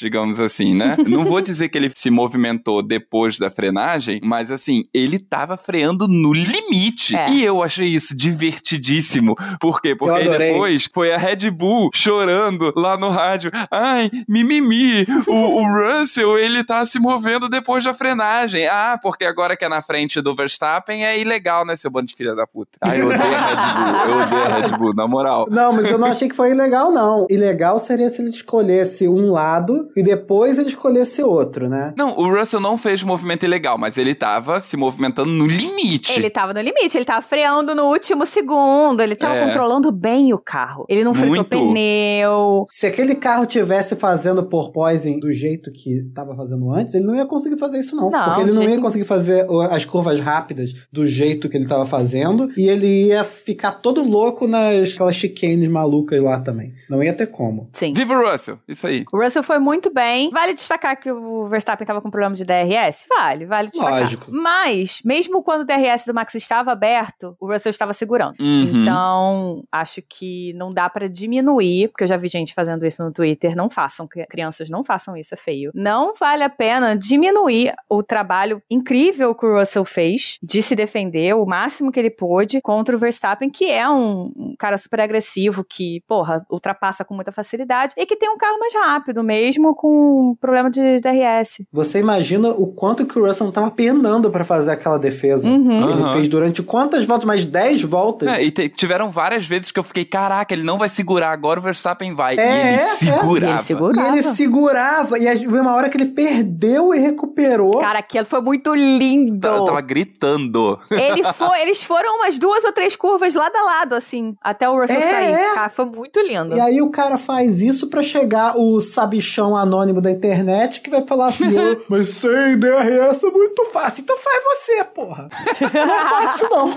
[0.00, 0.96] digamos assim, né?
[1.06, 6.06] Não vou dizer que ele se movimentou depois da frenagem, mas, assim, ele tava freando
[6.08, 7.16] no limite.
[7.16, 7.30] É.
[7.30, 9.34] E eu achei isso divertidíssimo.
[9.60, 9.94] Por quê?
[9.94, 13.50] Porque aí depois foi a Red Bull chorando lá no rádio.
[13.70, 18.66] Ai, mimimi, o, o Russell, ele tá se movendo depois da frenagem.
[18.66, 22.14] Ah, porque agora que é na frente do Verstappen é ilegal, né, seu bando de
[22.14, 22.78] filha da puta.
[22.80, 25.46] Ai, eu odeio a Red Bull, eu odeio a Red Bull, na moral.
[25.50, 27.26] Não, mas eu não achei que foi ilegal, não.
[27.30, 31.92] Ilegal seria se ele escolhesse um lado e depois ele escolhesse outro, né?
[31.96, 36.12] Não, o Russell não fez movimento ilegal, mas ele tava se movimentando no limite.
[36.12, 39.44] Ele tava no limite, ele tava freando no último segundo, ele tava É.
[39.46, 40.84] controlando bem o carro.
[40.88, 41.58] Ele não fritou Muito.
[41.72, 42.64] pneu.
[42.68, 47.26] Se aquele carro tivesse fazendo porpoising do jeito que tava fazendo antes, ele não ia
[47.26, 48.10] conseguir fazer isso, não.
[48.10, 51.86] Não, porque ele não ia conseguir fazer as curvas rápidas do jeito que ele tava
[51.86, 56.72] fazendo e ele ia ficar todo louco nas aquelas chicanes malucas lá também.
[56.88, 57.68] Não ia ter como.
[57.72, 57.92] Sim.
[57.92, 59.04] Viva o Russell, isso aí.
[59.12, 60.30] O Russell foi muito bem.
[60.30, 63.04] Vale destacar que o Verstappen tava com problema de DRS?
[63.08, 64.00] Vale, vale destacar.
[64.00, 64.30] Lógico.
[64.32, 68.34] Mas, mesmo quando o DRS do Max estava aberto, o Russell estava segurando.
[68.40, 68.82] Uhum.
[68.82, 73.12] Então, acho que não dá pra diminuir, porque eu já vi gente fazendo isso no
[73.12, 73.54] Twitter.
[73.54, 75.70] Não façam, cri- crianças, não façam isso, é feio.
[75.74, 81.34] Não vale a pena diminuir o trabalho incrível que o Russell fez de se defender
[81.34, 85.62] o máximo que ele pôde contra o Verstappen, que é um, um cara super agressivo,
[85.64, 90.36] que, porra, ultrapassa com muita facilidade e que tem um carro mais rápido, mesmo com
[90.40, 91.62] problema de DRS.
[91.72, 95.48] Você imagina o quanto que o Russell não tava penando pra fazer aquela defesa.
[95.48, 95.70] Uhum.
[95.90, 96.12] Ele Aham.
[96.14, 97.24] fez durante quantas voltas?
[97.26, 98.28] Mais 10 voltas?
[98.30, 101.62] É, e tiveram várias vezes que eu fiquei, caraca, ele não vai segurar, agora o
[101.62, 102.36] Verstappen vai.
[102.38, 103.52] É, e ele é, segurava.
[103.54, 104.34] Ele segura- E ele Segurava.
[104.36, 105.18] segurava.
[105.18, 107.78] E a- uma hora que ele perdeu e recuperou.
[107.78, 109.46] Cara, aquilo foi muito lindo.
[109.46, 110.78] Eu tava gritando.
[110.90, 114.78] Ele foi, eles foram umas duas ou três curvas lado a lado, assim, até o
[114.78, 115.32] Russell É, sair.
[115.34, 115.54] é.
[115.54, 116.54] Cara, foi muito lindo.
[116.56, 121.02] E aí o cara faz isso pra chegar o sabichão anônimo da internet que vai
[121.06, 124.02] falar assim, "Eu- mas sem DRS é muito fácil.
[124.02, 125.28] Então faz você, porra.
[125.72, 126.74] Não é fácil, não.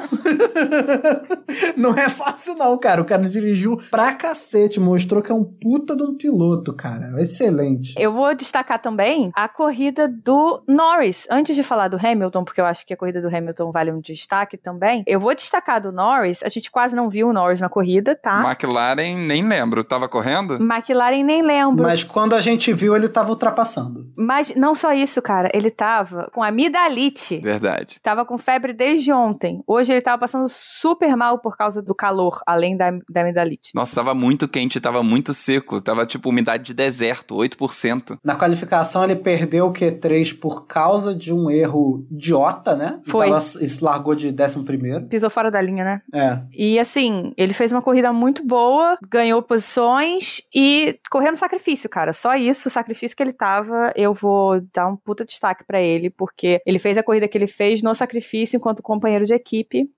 [1.78, 3.01] não é fácil, não, cara.
[3.01, 7.21] O cara dirigiu pra cacete, mostrou que é um puta de um piloto, cara.
[7.21, 7.95] Excelente.
[7.97, 11.28] Eu vou destacar também a corrida do Norris.
[11.30, 13.99] Antes de falar do Hamilton, porque eu acho que a corrida do Hamilton vale um
[13.99, 16.41] destaque também, eu vou destacar do Norris.
[16.43, 18.41] A gente quase não viu o Norris na corrida, tá?
[18.45, 19.84] McLaren, nem lembro.
[19.84, 20.56] Tava correndo?
[20.56, 21.84] McLaren nem lembro.
[21.84, 24.11] Mas quando a gente viu, ele tava ultrapassando.
[24.17, 25.49] Mas não só isso, cara.
[25.53, 27.37] Ele tava com amidalite.
[27.39, 27.99] Verdade.
[28.01, 29.61] Tava com febre desde ontem.
[29.67, 33.71] Hoje ele tava passando super mal por causa do calor, além da, da amidalite.
[33.73, 35.81] Nossa, tava muito quente, tava muito seco.
[35.81, 38.17] Tava tipo umidade de deserto, 8%.
[38.23, 42.99] Na qualificação, ele perdeu o Q3 por causa de um erro idiota, né?
[43.05, 43.27] Foi.
[43.27, 45.07] Tava, se largou de 11 primeiro.
[45.07, 46.01] Pisou fora da linha, né?
[46.13, 46.39] É.
[46.51, 52.13] E assim, ele fez uma corrida muito boa, ganhou posições e correu no sacrifício, cara.
[52.13, 56.10] Só isso, o sacrifício que ele tava, eu vou dar um puta destaque pra ele,
[56.10, 59.89] porque ele fez a corrida que ele fez no sacrifício enquanto companheiro de equipe.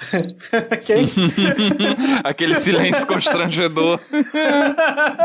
[2.24, 4.00] Aquele silêncio constrangedor.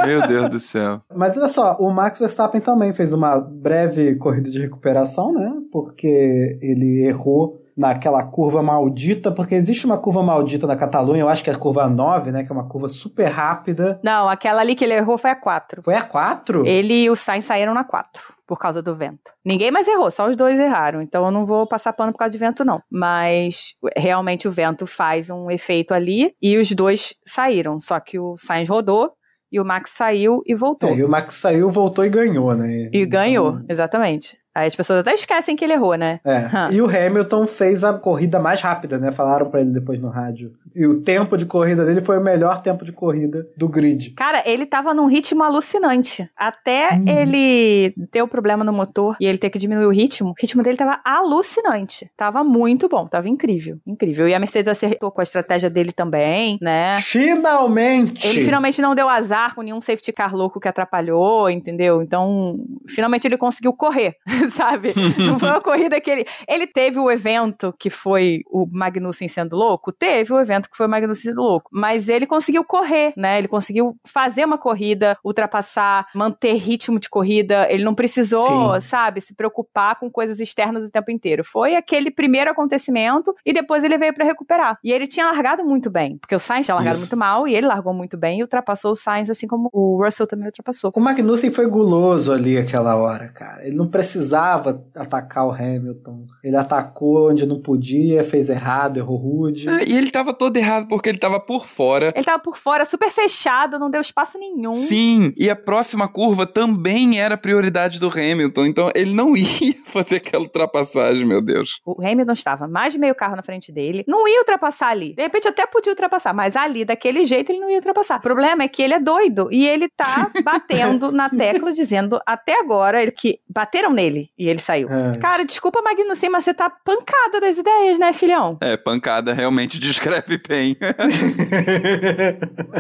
[0.06, 1.02] Meu Deus do céu.
[1.14, 5.50] Mas olha só, o Max Verstappen também fez uma breve corrida de recuperação, né?
[5.72, 11.44] Porque ele errou naquela curva maldita, porque existe uma curva maldita na Catalunha, eu acho
[11.44, 12.44] que é a curva 9, né?
[12.44, 14.00] Que é uma curva super rápida.
[14.04, 15.84] Não, aquela ali que ele errou foi a 4.
[15.84, 16.66] Foi a 4?
[16.66, 19.34] Ele e o Sainz saíram na 4 por causa do vento.
[19.44, 21.02] Ninguém mais errou, só os dois erraram.
[21.02, 22.82] Então eu não vou passar pano por causa de vento, não.
[22.90, 27.78] Mas realmente o vento faz um efeito ali e os dois saíram.
[27.80, 29.12] Só que o Sainz rodou
[29.52, 30.90] e o Max saiu e voltou.
[30.90, 32.90] É, e o Max saiu, voltou e ganhou, né?
[32.92, 34.38] E ganhou, Então, exatamente.
[34.56, 36.20] Aí as pessoas até esquecem que ele errou, né?
[36.26, 36.46] É.
[36.76, 39.12] E o Hamilton fez a corrida mais rápida, né?
[39.12, 40.54] Falaram pra ele depois no rádio.
[40.74, 44.12] E o tempo de corrida dele foi o melhor tempo de corrida do grid.
[44.12, 46.30] Cara, ele tava num ritmo alucinante.
[46.36, 47.04] Até Uhum.
[47.08, 50.62] ele ter o problema no motor e ele ter que diminuir o ritmo, o ritmo
[50.64, 52.10] dele tava alucinante.
[52.16, 53.78] Tava muito bom, tava incrível.
[53.86, 54.28] Incrível.
[54.28, 57.00] E a Mercedes acertou com a estratégia dele também, né?
[57.02, 58.28] Finalmente!
[58.28, 62.02] Ele finalmente não deu azar com nenhum safety car louco que atrapalhou, entendeu?
[62.02, 64.16] Então, finalmente ele conseguiu correr,
[64.52, 64.94] sabe?
[65.18, 66.26] Não foi uma corrida que ele.
[66.48, 69.92] Ele teve o evento que foi o Magnussen sendo louco?
[69.92, 71.70] Teve o evento que foi o Magnussen sendo louco.
[71.74, 73.38] Mas ele conseguiu correr, né?
[73.38, 77.68] Ele conseguiu fazer uma corrida, ultrapassar, manter ritmo de corrida.
[77.70, 78.88] Ele não precisou, Sim.
[78.88, 81.44] sabe, se preocupar com coisas externas o tempo inteiro.
[81.44, 84.78] Foi aquele primeiro acontecimento e depois ele veio pra recuperar.
[84.84, 87.06] E ele tinha largado muito bem, porque o Sainz tinha largado Isso.
[87.06, 90.28] muito mal e ele largou muito bem e ultrapassou o Sainz, assim como o Russell
[90.28, 90.92] também ultrapassou.
[90.96, 93.66] O Magnussen foi guloso ali aquela hora, cara.
[93.66, 96.26] Ele não precisava atacar o Hamilton.
[96.44, 99.70] Ele atacou onde não podia, fez errado, errou rude.
[99.70, 102.12] É, E ele tava todo errado porque ele tava por fora.
[102.16, 104.76] Ele tava por fora, super fechado, não deu espaço nenhum.
[104.76, 110.18] Sim, e a próxima curva também era prioridade do Hamilton, então ele não ia fazer
[110.18, 111.80] aquela ultrapassagem, meu Deus.
[111.86, 115.14] O Hamilton estava mais de meio carro na frente dele, não ia ultrapassar ali.
[115.16, 118.18] De repente até podia ultrapassar, mas ali, daquele jeito, ele não ia ultrapassar.
[118.18, 122.60] O problema é que ele é doido e ele tá batendo na tecla, dizendo até
[122.60, 124.90] agora que bateram nele e ele saiu.
[124.90, 125.18] É.
[125.18, 128.58] Cara, desculpa, Magnussen, mas você tá pancada das ideias, né, filhão?
[128.62, 130.76] É, pancada realmente descreve bem.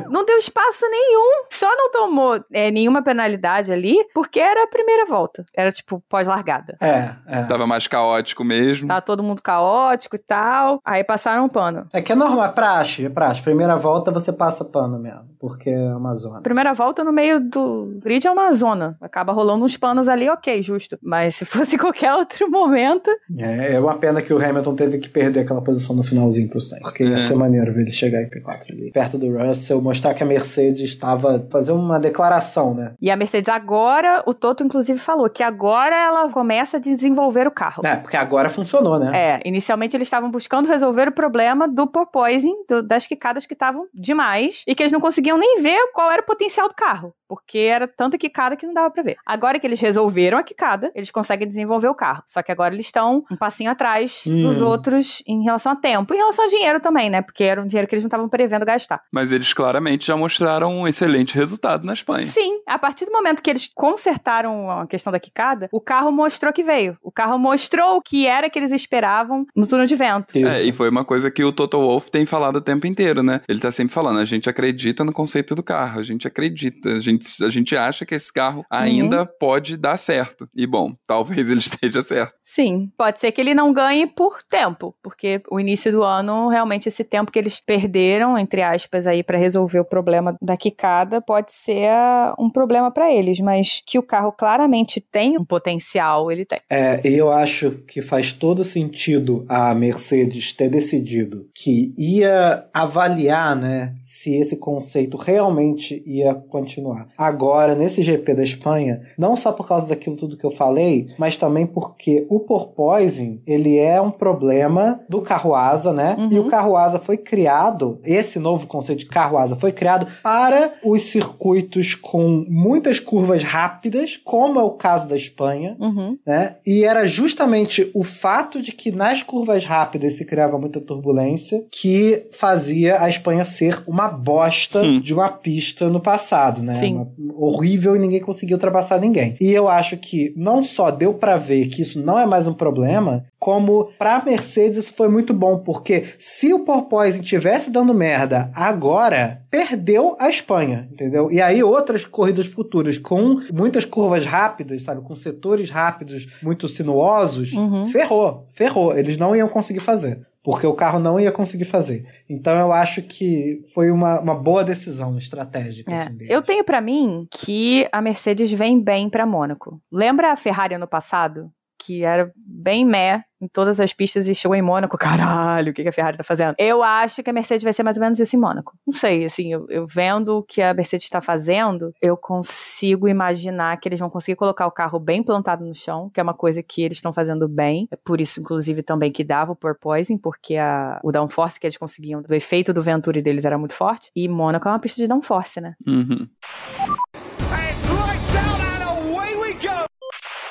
[0.09, 1.45] Não deu espaço nenhum.
[1.51, 5.45] Só não tomou é, nenhuma penalidade ali porque era a primeira volta.
[5.55, 6.77] Era tipo pós-largada.
[6.81, 7.43] É, é.
[7.43, 8.87] tava mais caótico mesmo.
[8.87, 10.79] Tava todo mundo caótico e tal.
[10.85, 11.87] Aí passaram um pano.
[11.91, 13.41] É que é normal, é praxe, é praxe.
[13.41, 16.41] Primeira volta você passa pano mesmo, porque é uma zona.
[16.41, 18.97] Primeira volta no meio do grid é uma zona.
[19.01, 20.97] Acaba rolando uns panos ali, ok, justo.
[21.01, 23.09] Mas se fosse qualquer outro momento.
[23.37, 26.59] É, é uma pena que o Hamilton teve que perder aquela posição no finalzinho pro
[26.61, 26.83] Sainz.
[26.83, 27.21] Porque ia É.
[27.21, 30.81] ser maneiro ver ele chegar em P4 ali, perto do Russell, mostrar que a Mercedes
[30.89, 31.45] estava.
[31.51, 32.93] fazer uma declaração, né?
[33.01, 37.51] E a Mercedes agora, o Toto inclusive falou que agora ela começa a desenvolver o
[37.51, 37.81] carro.
[37.85, 39.11] É, porque agora funcionou, né?
[39.13, 43.85] É, inicialmente eles estavam buscando resolver o problema do porpoising, do- das quicadas que estavam
[43.93, 47.57] demais e que eles não conseguiam nem ver qual era o potencial do carro, porque
[47.59, 49.15] era tanta quicada que não dava pra ver.
[49.25, 52.23] Agora que eles resolveram a quicada, eles conseguem desenvolver o carro.
[52.25, 54.41] Só que agora eles estão um passinho atrás Hum.
[54.43, 57.21] dos outros em relação a tempo, em relação a dinheiro também, né?
[57.21, 59.01] Porque era um dinheiro que eles não estavam prevendo gastar.
[59.11, 62.23] Mas eles claramente já mostraram um excelente resultado na Espanha.
[62.25, 66.51] Sim, a partir do momento que eles consertaram a questão da quicada, o carro mostrou
[66.53, 66.97] que veio.
[67.01, 70.37] O carro mostrou o que era que eles esperavam no túnel de vento.
[70.37, 70.55] Isso.
[70.55, 73.41] É, e foi uma coisa que o Toto Wolff tem falado o tempo inteiro, né?
[73.47, 76.99] Ele tá sempre falando, a gente acredita no conceito do carro, a gente acredita, a
[76.99, 80.47] gente, a gente acha que esse carro ainda pode dar certo.
[80.55, 82.33] E bom, talvez ele esteja certo.
[82.43, 86.87] Sim, pode ser que ele não ganhe por tempo, porque o início do ano, realmente,
[86.87, 91.51] esse tempo que eles perderam, entre aspas, aí, para resolver o problema da quicada, pode
[91.51, 91.89] ser
[92.37, 96.59] um problema para eles, mas que o carro claramente tem um potencial, ele tem.
[96.69, 103.93] É, eu acho que faz todo sentido a Mercedes ter decidido que ia avaliar, né,
[104.03, 107.04] se esse conceito realmente ia continuar.
[107.17, 111.37] Agora, nesse GP da Espanha, não só por causa daquilo tudo que eu falei, mas
[111.37, 116.15] também porque o porpoising, ele é um problema do carro asa, né?
[116.17, 116.31] Uhum.
[116.31, 120.73] E o carro asa foi criado, esse novo conceito de carro asa foi criado para
[120.83, 126.17] os circuitos com muitas curvas rápidas, como é o caso da Espanha, uhum.
[126.25, 126.57] né?
[126.65, 132.27] E era justamente o fato de que nas curvas rápidas se criava muita turbulência que
[132.31, 134.99] fazia a Espanha ser uma bosta hum.
[134.99, 136.73] de uma pista no passado, né?
[136.73, 136.94] Sim.
[136.95, 139.35] Uma, horrível e ninguém conseguia ultrapassar ninguém.
[139.39, 142.53] E eu acho que não só deu para ver que isso não é mais um
[142.53, 148.49] problema, como para Mercedes isso foi muito bom, porque se o porpoising tivesse dando merda
[148.55, 151.31] agora, perdeu a Espanha, entendeu?
[151.31, 157.53] E aí outras corridas futuras com muitas curvas rápidas, sabe, com setores rápidos, muito sinuosos,
[157.53, 157.87] uhum.
[157.87, 162.07] ferrou, ferrou, eles não iam conseguir fazer porque o carro não ia conseguir fazer.
[162.29, 165.91] Então eu acho que foi uma, uma boa decisão estratégica.
[165.91, 165.95] É.
[165.95, 169.81] Assim, eu tenho para mim que a Mercedes vem bem para Mônaco.
[169.91, 171.51] Lembra a Ferrari ano passado?
[171.79, 175.87] Que era bem meh em todas as pistas e chegou em Mônaco, caralho, o que,
[175.87, 176.55] a Ferrari tá fazendo?
[176.57, 178.77] Eu acho que a Mercedes vai ser mais ou menos isso em Mônaco.
[178.85, 183.77] Não sei, assim, eu, eu vendo o que a Mercedes está fazendo, eu consigo imaginar
[183.77, 186.61] que eles vão conseguir colocar o carro bem plantado no chão, que é uma coisa
[186.61, 187.87] que eles estão fazendo bem.
[187.91, 191.77] É por isso, inclusive, também que dava o porpoising, porque a, o downforce que eles
[191.77, 194.11] conseguiam, do efeito do Venturi deles era muito forte.
[194.15, 195.75] E Mônaco é uma pista de downforce, né?
[195.87, 196.27] Uhum.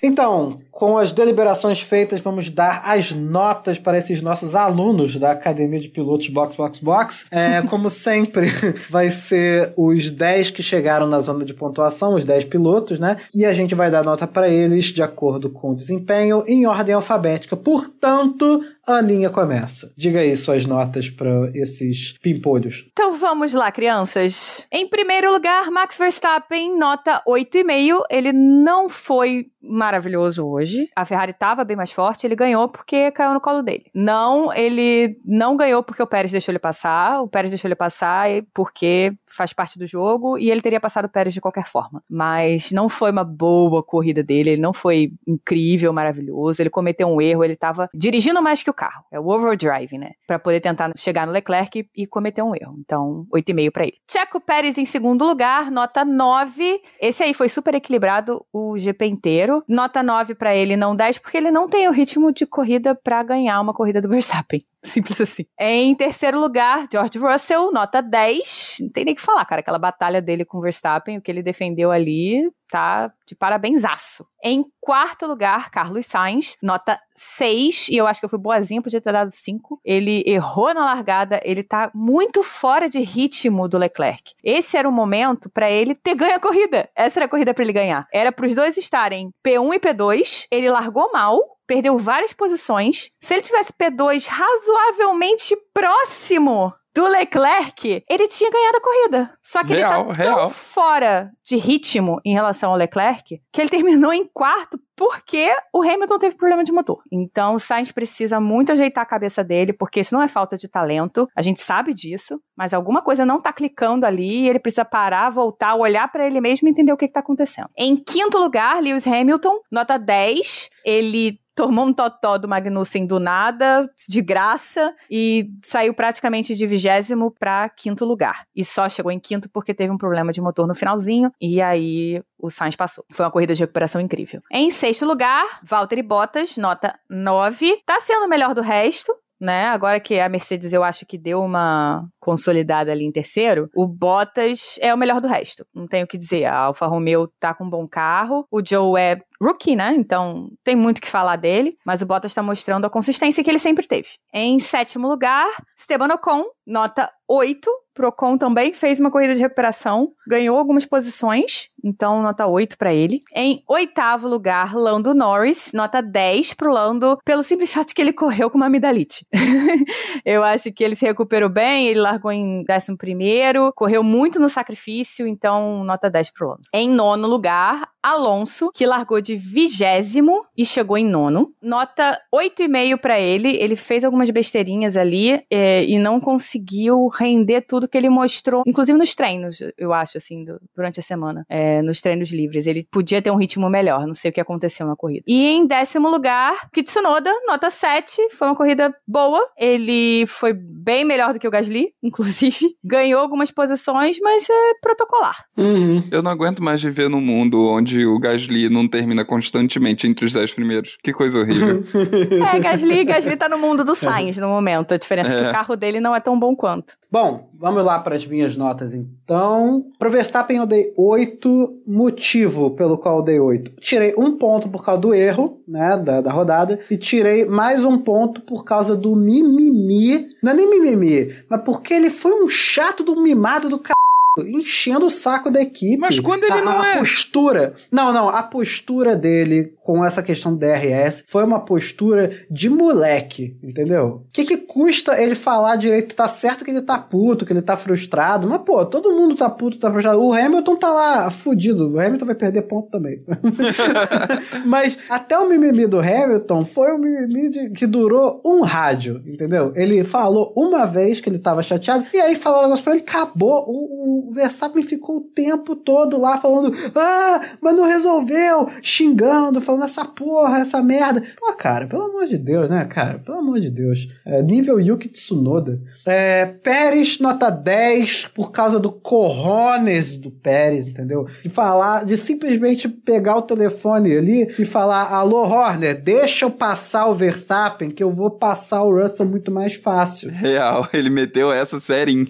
[0.07, 5.81] Então, com as deliberações feitas, vamos dar as notas para esses nossos alunos da Academia
[5.81, 7.27] de Pilotos Box Box Box.
[7.31, 8.49] É, como sempre,
[8.91, 13.17] vai ser os 10 que chegaram na zona de pontuação, os 10 pilotos, né?
[13.35, 16.95] E a gente vai dar nota para eles de acordo com o desempenho em ordem
[16.95, 17.57] alfabética.
[17.57, 19.93] Portanto, a Aninha começa.
[19.97, 22.87] Diga aí suas notas para esses pimpolhos.
[22.93, 24.67] Então vamos lá, crianças.
[24.73, 28.03] Em primeiro lugar, Max Verstappen, nota 8,5.
[28.11, 30.89] Ele não foi maravilhoso hoje.
[30.95, 33.87] A Ferrari estava bem mais forte, ele ganhou porque caiu no colo dele.
[33.95, 37.23] Não, ele não ganhou porque o Pérez deixou ele passar.
[37.23, 41.09] O Pérez deixou ele passar porque faz parte do jogo e ele teria passado o
[41.09, 42.03] Pérez de qualquer forma.
[42.09, 46.61] Mas não foi uma boa corrida dele, ele não foi incrível, maravilhoso.
[46.61, 49.05] Ele cometeu um erro, ele estava dirigindo mais que o carro.
[49.13, 50.13] É o overdrive, né?
[50.27, 52.77] Para poder tentar chegar no Leclerc e, e cometer um erro.
[52.79, 53.97] Então, 8,5 para ele.
[54.11, 56.83] Checo Pérez em segundo lugar, nota 9.
[57.01, 59.63] Esse aí foi super equilibrado o GP inteiro.
[59.69, 63.23] Nota 9 para ele, não 10, porque ele não tem o ritmo de corrida para
[63.23, 64.61] ganhar uma corrida do Verstappen.
[64.83, 65.47] Simples assim.
[65.59, 68.79] Em terceiro lugar, George Russell, nota 10.
[68.81, 69.61] Não tem nem o que falar, cara.
[69.61, 74.27] Aquela batalha dele com o Verstappen, o que ele defendeu ali, tá de parabensaço.
[74.43, 79.01] Em quarto lugar, Carlos Sainz, nota 6, e eu acho que eu fui boazinha, podia
[79.01, 79.81] ter dado 5.
[79.85, 84.35] Ele errou na largada, ele tá muito fora de ritmo do Leclerc.
[84.43, 86.91] Esse era o momento para ele ter ganho a corrida.
[86.97, 88.09] Essa era a corrida para ele ganhar.
[88.13, 93.09] Era para os dois estarem P1 e P2, ele largou mal, perdeu várias posições.
[93.21, 99.39] Se ele tivesse P2 razoavelmente próximo do Leclerc, ele tinha ganhado a corrida.
[99.43, 100.37] Só que real, ele tá real.
[100.37, 105.83] tão fora de ritmo em relação ao Leclerc que ele terminou em quarto porque o
[105.83, 107.03] Hamilton teve problema de motor.
[107.11, 110.69] Então o Sainz precisa muito ajeitar a cabeça dele, porque isso não é falta de
[110.69, 115.31] talento, a gente sabe disso, mas alguma coisa não tá clicando ali, ele precisa parar,
[115.31, 117.69] voltar, olhar para ele mesmo e entender o que, que tá acontecendo.
[117.77, 123.89] Em quinto lugar, Lewis Hamilton, nota 10, ele tomou um totó do Magnussen do nada,
[124.09, 128.45] de graça, e saiu praticamente de vigésimo para quinto lugar.
[128.55, 132.23] E só chegou em quinto porque teve um problema de motor no finalzinho, e aí
[132.39, 133.05] o Sainz passou.
[133.13, 134.41] Foi uma corrida de recuperação incrível.
[134.51, 137.83] Em sexto lugar, Valtteri Bottas, nota 9.
[137.87, 139.67] Tá sendo o melhor do resto, né?
[139.67, 144.79] Agora que a Mercedes eu acho que deu uma consolidada ali em terceiro, o Bottas
[144.81, 145.67] é o melhor do resto.
[145.75, 146.45] Não tenho o que dizer.
[146.47, 149.95] A Alfa Romeo tá com um bom carro, o Joe é rookie, né?
[149.97, 153.59] Então tem muito que falar dele, mas o Bottas está mostrando a consistência que ele
[153.59, 154.09] sempre teve.
[154.33, 157.71] Em sétimo lugar, Esteban Ocon, nota 8.
[157.95, 162.93] Pro Ocon também fez uma corrida de recuperação, ganhou algumas posições, então nota 8 para
[162.93, 163.21] ele.
[163.33, 168.51] Em oitavo lugar, Lando Norris, nota 10 pro Lando, pelo simples fato que ele correu
[168.51, 169.25] com uma amidalite.
[170.25, 174.49] Eu acho que ele se recuperou bem, ele largou em décimo primeiro, correu muito no
[174.49, 176.63] sacrifício, então nota 10 pro Lando.
[176.75, 181.53] Em nono lugar, Alonso, que largou de vigésimo e chegou em nono.
[181.63, 183.57] Nota 8,5 pra ele.
[183.57, 188.99] Ele fez algumas besteirinhas ali é, e não conseguiu render tudo que ele mostrou, inclusive
[188.99, 192.67] nos treinos, eu acho, assim, do- durante a semana, é, nos treinos livres.
[192.67, 195.23] Ele podia ter um ritmo melhor, não sei o que aconteceu na corrida.
[195.27, 199.41] E em décimo lugar, Kitsunoda, nota 7, foi uma corrida boa.
[199.59, 202.77] Ele foi bem melhor do que o Gasly, inclusive.
[202.85, 205.45] Ganhou algumas posições, mas é protocolar.
[205.57, 206.03] Uhum.
[206.11, 210.33] Eu não aguento mais viver num mundo onde o Gasly não termina constantemente entre os
[210.33, 210.97] dez primeiros.
[211.03, 211.85] Que coisa horrível.
[212.55, 214.95] É, Gasly, Gasly tá no mundo do Sainz no momento.
[214.95, 215.51] A diferença é que É.
[215.51, 216.95] o carro dele não é tão bom quanto.
[217.11, 219.85] Bom, vamos lá para as minhas notas então.
[219.99, 223.73] Pro Verstappen eu dei 8, motivo pelo qual eu dei 8.
[223.81, 227.99] Tirei um ponto por causa do erro, né, da, da rodada, e tirei mais um
[227.99, 230.29] ponto por causa do mimimi.
[230.43, 233.93] Não é nem mimimi, mas porque ele foi um chato do mimado do c...
[234.39, 235.97] enchendo o saco da equipe.
[235.97, 236.99] Mas quando ele a, não a é?
[236.99, 237.75] postura.
[237.91, 243.57] Não, não, a postura dele com essa questão do DRS foi uma postura de moleque,
[243.63, 244.23] entendeu?
[244.27, 246.15] O que, que custa ele falar direito?
[246.15, 249.49] Tá certo que ele tá puto, que ele tá frustrado, mas pô, todo mundo tá
[249.51, 250.21] puto, tá frustrado.
[250.23, 253.23] O Hamilton tá lá fudido, o Hamilton vai perder ponto também.
[254.65, 259.73] mas até o mimimi do Hamilton foi um mimimi de- que durou um rádio, entendeu?
[259.75, 263.03] Ele falou uma vez que ele tava chateado, e aí falou um negócio pra ele,
[263.07, 263.65] acabou.
[263.67, 269.85] O, o Verstappen ficou o tempo todo lá falando, ah, mas não resolveu, xingando, falando
[269.85, 271.23] essa porra, essa merda.
[271.39, 273.19] Pô, cara, pelo amor de Deus, né, cara?
[273.19, 274.09] Pelo amor de Deus.
[274.25, 275.81] É, nível Yuki Tsunoda.
[276.07, 281.27] É, Pérez, nota 10, por causa do corrones do Pérez, entendeu?
[281.43, 287.07] De falar, de simplesmente pegar o telefone ali e falar: Alô, Horner, deixa eu passar
[287.07, 290.31] o Verstappen, que eu vou passar o Russell muito mais fácil.
[290.31, 292.27] Real, ele meteu essa serinha.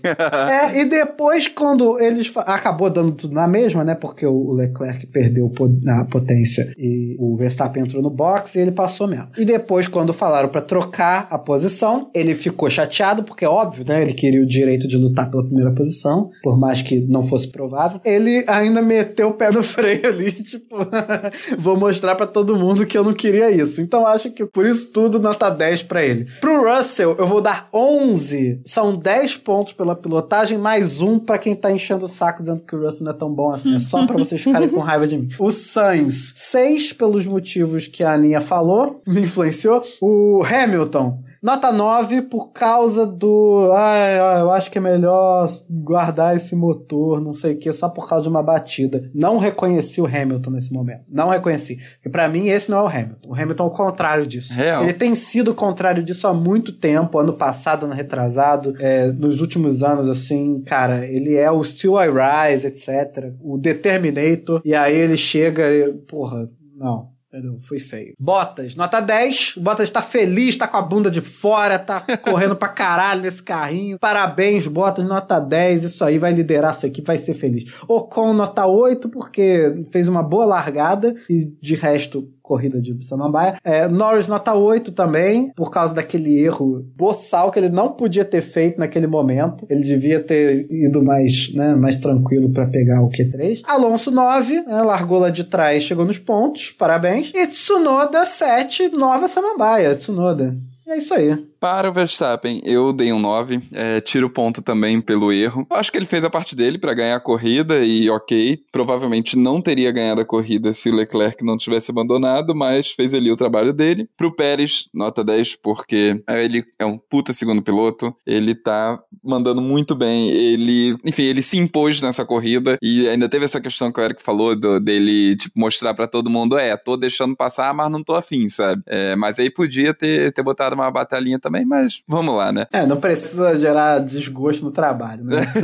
[0.51, 2.27] É, e depois, quando eles.
[2.27, 3.95] fa- Acabou dando tudo na mesma, né?
[3.95, 5.51] Porque o Leclerc perdeu
[5.89, 9.29] a potência e o Verstappen entrou no box e ele passou mesmo.
[9.39, 14.03] E depois, quando falaram pra trocar a posição, ele ficou chateado, porque é óbvio, né?
[14.03, 18.01] Ele queria o direito de lutar pela primeira posição, por mais que não fosse provável.
[18.05, 20.77] Ele ainda meteu o pé no freio ali, tipo,
[21.59, 23.81] vou mostrar pra todo mundo que eu não queria isso.
[23.81, 26.27] Então acho que por isso tudo nota 10 pra ele.
[26.41, 28.61] Pro Russell, eu vou dar 11.
[28.65, 32.75] São 10 pontos pela pilotagem, mais um pra quem tá enchendo o saco dizendo que
[32.75, 33.77] o Russell não é tão bom assim.
[33.77, 35.29] É só pra vocês ficarem com raiva de mim.
[35.39, 39.83] O Sainz, 6 pelos motivos que a Aninha falou, me influenciou.
[40.01, 43.71] O Hamilton, Nota 9 por causa do.
[43.75, 47.87] Ai, ai, eu acho que é melhor guardar esse motor, não sei o que, só
[47.87, 49.11] por causa de uma batida.
[49.15, 51.05] Não reconheci o Hamilton nesse momento.
[51.13, 51.77] Não reconheci.
[51.97, 53.29] Porque pra mim esse não é o Hamilton.
[53.29, 54.55] O Hamilton é o contrário disso.
[54.55, 54.85] Real.
[54.85, 59.43] Ele tem sido o contrário disso há muito tempo, ano passado, ano retrasado, é, nos
[59.43, 63.35] últimos anos, assim, cara, ele é o Still I Rise, etc.
[63.43, 64.63] O Determinator.
[64.65, 67.13] E aí ele chega e, porra, não.
[67.35, 67.59] Entendeu?
[67.59, 68.15] Foi feio.
[68.17, 69.57] Bottas, nota 10.
[69.57, 73.43] O Bottas tá feliz, tá com a bunda de fora, tá correndo pra caralho nesse
[73.43, 73.99] carrinho.
[73.99, 75.83] Parabéns, Bottas, nota 10.
[75.83, 77.65] Isso aí vai liderar sua equipe, vai ser feliz.
[77.89, 83.59] Ocon, nota 8, porque fez uma boa largada e de resto corrida de Samambaia.
[83.65, 88.43] É, Norris nota 8 também, por causa daquele erro boçal que ele não podia ter
[88.43, 89.67] feito naquele momento.
[89.71, 93.63] Ele devia ter ido mais, né, mais tranquilo para pegar o Q3.
[93.65, 97.33] Alonso 9, né, largou lá de trás, chegou nos pontos, parabéns.
[97.35, 100.55] E Tsunoda 7, nova Samambaia, Tsunoda.
[100.87, 101.43] É isso aí.
[101.65, 105.67] Para o Verstappen, eu dei um 9, é, tiro ponto também pelo erro.
[105.71, 109.63] Acho que ele fez a parte dele para ganhar a corrida e ok, provavelmente não
[109.63, 113.73] teria ganhado a corrida se o Leclerc não tivesse abandonado, mas fez ali o trabalho
[113.73, 114.07] dele.
[114.15, 119.95] Pro Pérez, nota 10, porque ele é um puta segundo piloto, ele tá mandando muito
[119.95, 124.05] bem, ele, enfim, ele se impôs nessa corrida e ainda teve essa questão que o
[124.05, 128.05] Eric falou do- dele, tipo, mostrar para todo mundo, é, tô deixando passar, mas não
[128.05, 128.83] tô afim, sabe?
[128.87, 132.67] É, mas aí podia ter, ter botado uma batalhinha também, mas vamos lá, né?
[132.73, 135.45] É, não precisa gerar desgosto no trabalho, né?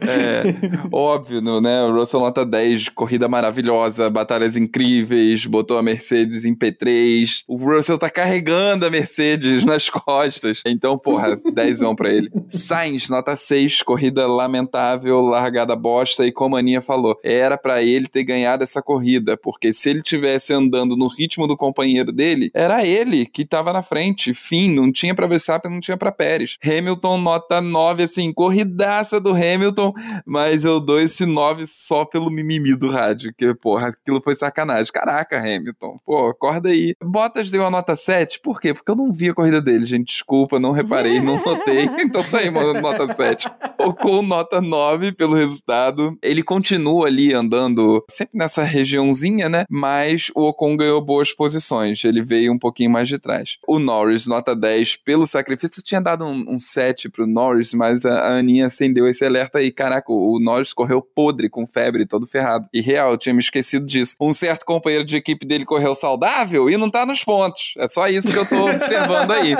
[0.00, 0.42] É,
[0.90, 1.82] óbvio, né?
[1.84, 7.44] O Russell nota 10, corrida maravilhosa, batalhas incríveis, botou a Mercedes em P3.
[7.46, 10.62] O Russell tá carregando a Mercedes nas costas.
[10.66, 12.30] Então, porra, 10 pra ele.
[12.48, 16.26] Sainz, nota 6, corrida lamentável, largada bosta.
[16.26, 20.02] E como a Aninha falou, era pra ele ter ganhado essa corrida, porque se ele
[20.02, 24.34] tivesse andando no ritmo do companheiro dele, era ele que tava na frente.
[24.34, 26.56] Fim fim, não tinha pra Verstappen, não tinha pra Pérez.
[26.64, 29.92] Hamilton nota 9, assim, corridaça do Hamilton,
[30.26, 34.92] mas eu dou esse 9 só pelo mimimi do rádio, que, porra, aquilo foi sacanagem.
[34.92, 36.94] Caraca, Hamilton, pô, acorda aí.
[37.02, 38.74] Bottas deu a nota 7, por quê?
[38.74, 42.38] Porque eu não vi a corrida dele, gente, desculpa, não reparei, não notei, então tá
[42.38, 43.48] aí, mano, nota 7.
[43.80, 46.18] Ocon nota 9 pelo resultado.
[46.20, 49.64] Ele continua ali andando sempre nessa regiãozinha, né?
[49.70, 52.04] Mas o Ocon ganhou boas posições.
[52.04, 53.56] Ele veio um pouquinho mais de trás.
[53.68, 55.80] O Norris, nota 10 pelo sacrifício.
[55.80, 59.58] Eu tinha dado um, um 7 pro Norris, mas a, a Aninha acendeu esse alerta
[59.58, 59.70] aí.
[59.70, 62.68] Caraca, o, o Norris correu podre, com febre, todo ferrado.
[62.72, 64.16] E real, eu tinha me esquecido disso.
[64.20, 67.74] Um certo companheiro de equipe dele correu saudável e não tá nos pontos.
[67.78, 69.54] É só isso que eu tô observando aí.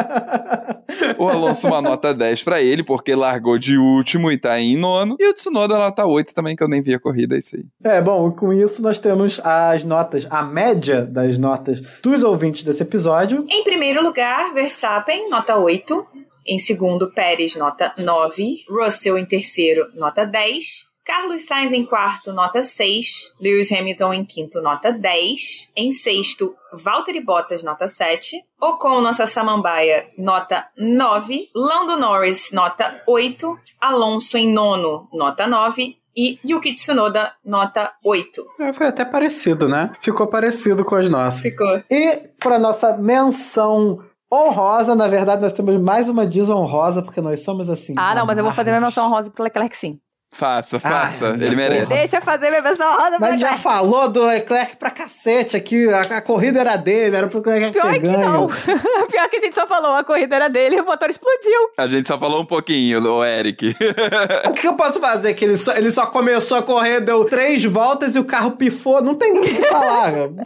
[1.19, 4.77] O Alonso, uma nota 10 para ele, porque largou de último e tá aí em
[4.77, 5.17] nono.
[5.19, 7.65] E o Tsunoda, nota 8 também, que eu nem vi a corrida, é isso aí.
[7.85, 12.83] É, bom, com isso nós temos as notas, a média das notas dos ouvintes desse
[12.83, 13.45] episódio.
[13.51, 16.07] Em primeiro lugar, Verstappen, nota 8.
[16.47, 18.67] Em segundo, Pérez, nota 9.
[18.69, 20.87] Russell em terceiro, nota 10.
[21.03, 23.33] Carlos Sainz em quarto, nota 6.
[23.41, 25.71] Lewis Hamilton em quinto, nota 10.
[25.75, 28.45] Em sexto, Valtteri Bottas, nota 7.
[28.61, 31.49] Ocon, nossa samambaia, nota 9.
[31.55, 33.59] Lando Norris, nota 8.
[33.81, 38.45] Alonso em nono, nota 9 e Yuki Tsunoda, nota 8.
[38.59, 39.93] É, foi até parecido, né?
[40.01, 41.41] Ficou parecido com as nossas.
[41.41, 41.81] Ficou.
[41.89, 44.01] E para nossa menção
[44.33, 47.95] honrosa, na verdade, nós temos mais uma desonrosa, porque nós somos assim.
[47.97, 50.01] Ah, não, mas eu vou fazer minha menção rosa pro Leclerc sim.
[50.31, 51.31] Faça, faça.
[51.31, 51.87] Ai, ele merece.
[51.87, 51.97] porra.
[51.99, 52.77] Deixa eu fazer minha rosa
[53.17, 55.89] pro Mas já falou do Leclerc pra cacete aqui.
[55.89, 58.19] A, a corrida era dele, era pro Leclerc Pior ter que ganho.
[58.21, 58.47] não.
[59.11, 61.71] Pior que a gente só falou, a corrida era dele e o motor explodiu.
[61.79, 63.75] A gente só falou um pouquinho, o Eric.
[64.49, 65.35] O que eu posso fazer?
[65.35, 69.03] Que ele só, ele só começou a correr, deu três voltas e o carro pifou.
[69.03, 70.13] Não tem o que falar.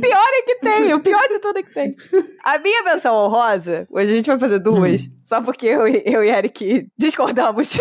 [0.00, 1.94] Pior é que tem, o pior de tudo é que tem.
[2.44, 6.22] A minha menção honrosa, hoje a gente vai fazer duas, só porque eu, e- eu
[6.24, 7.78] e Eric discordamos.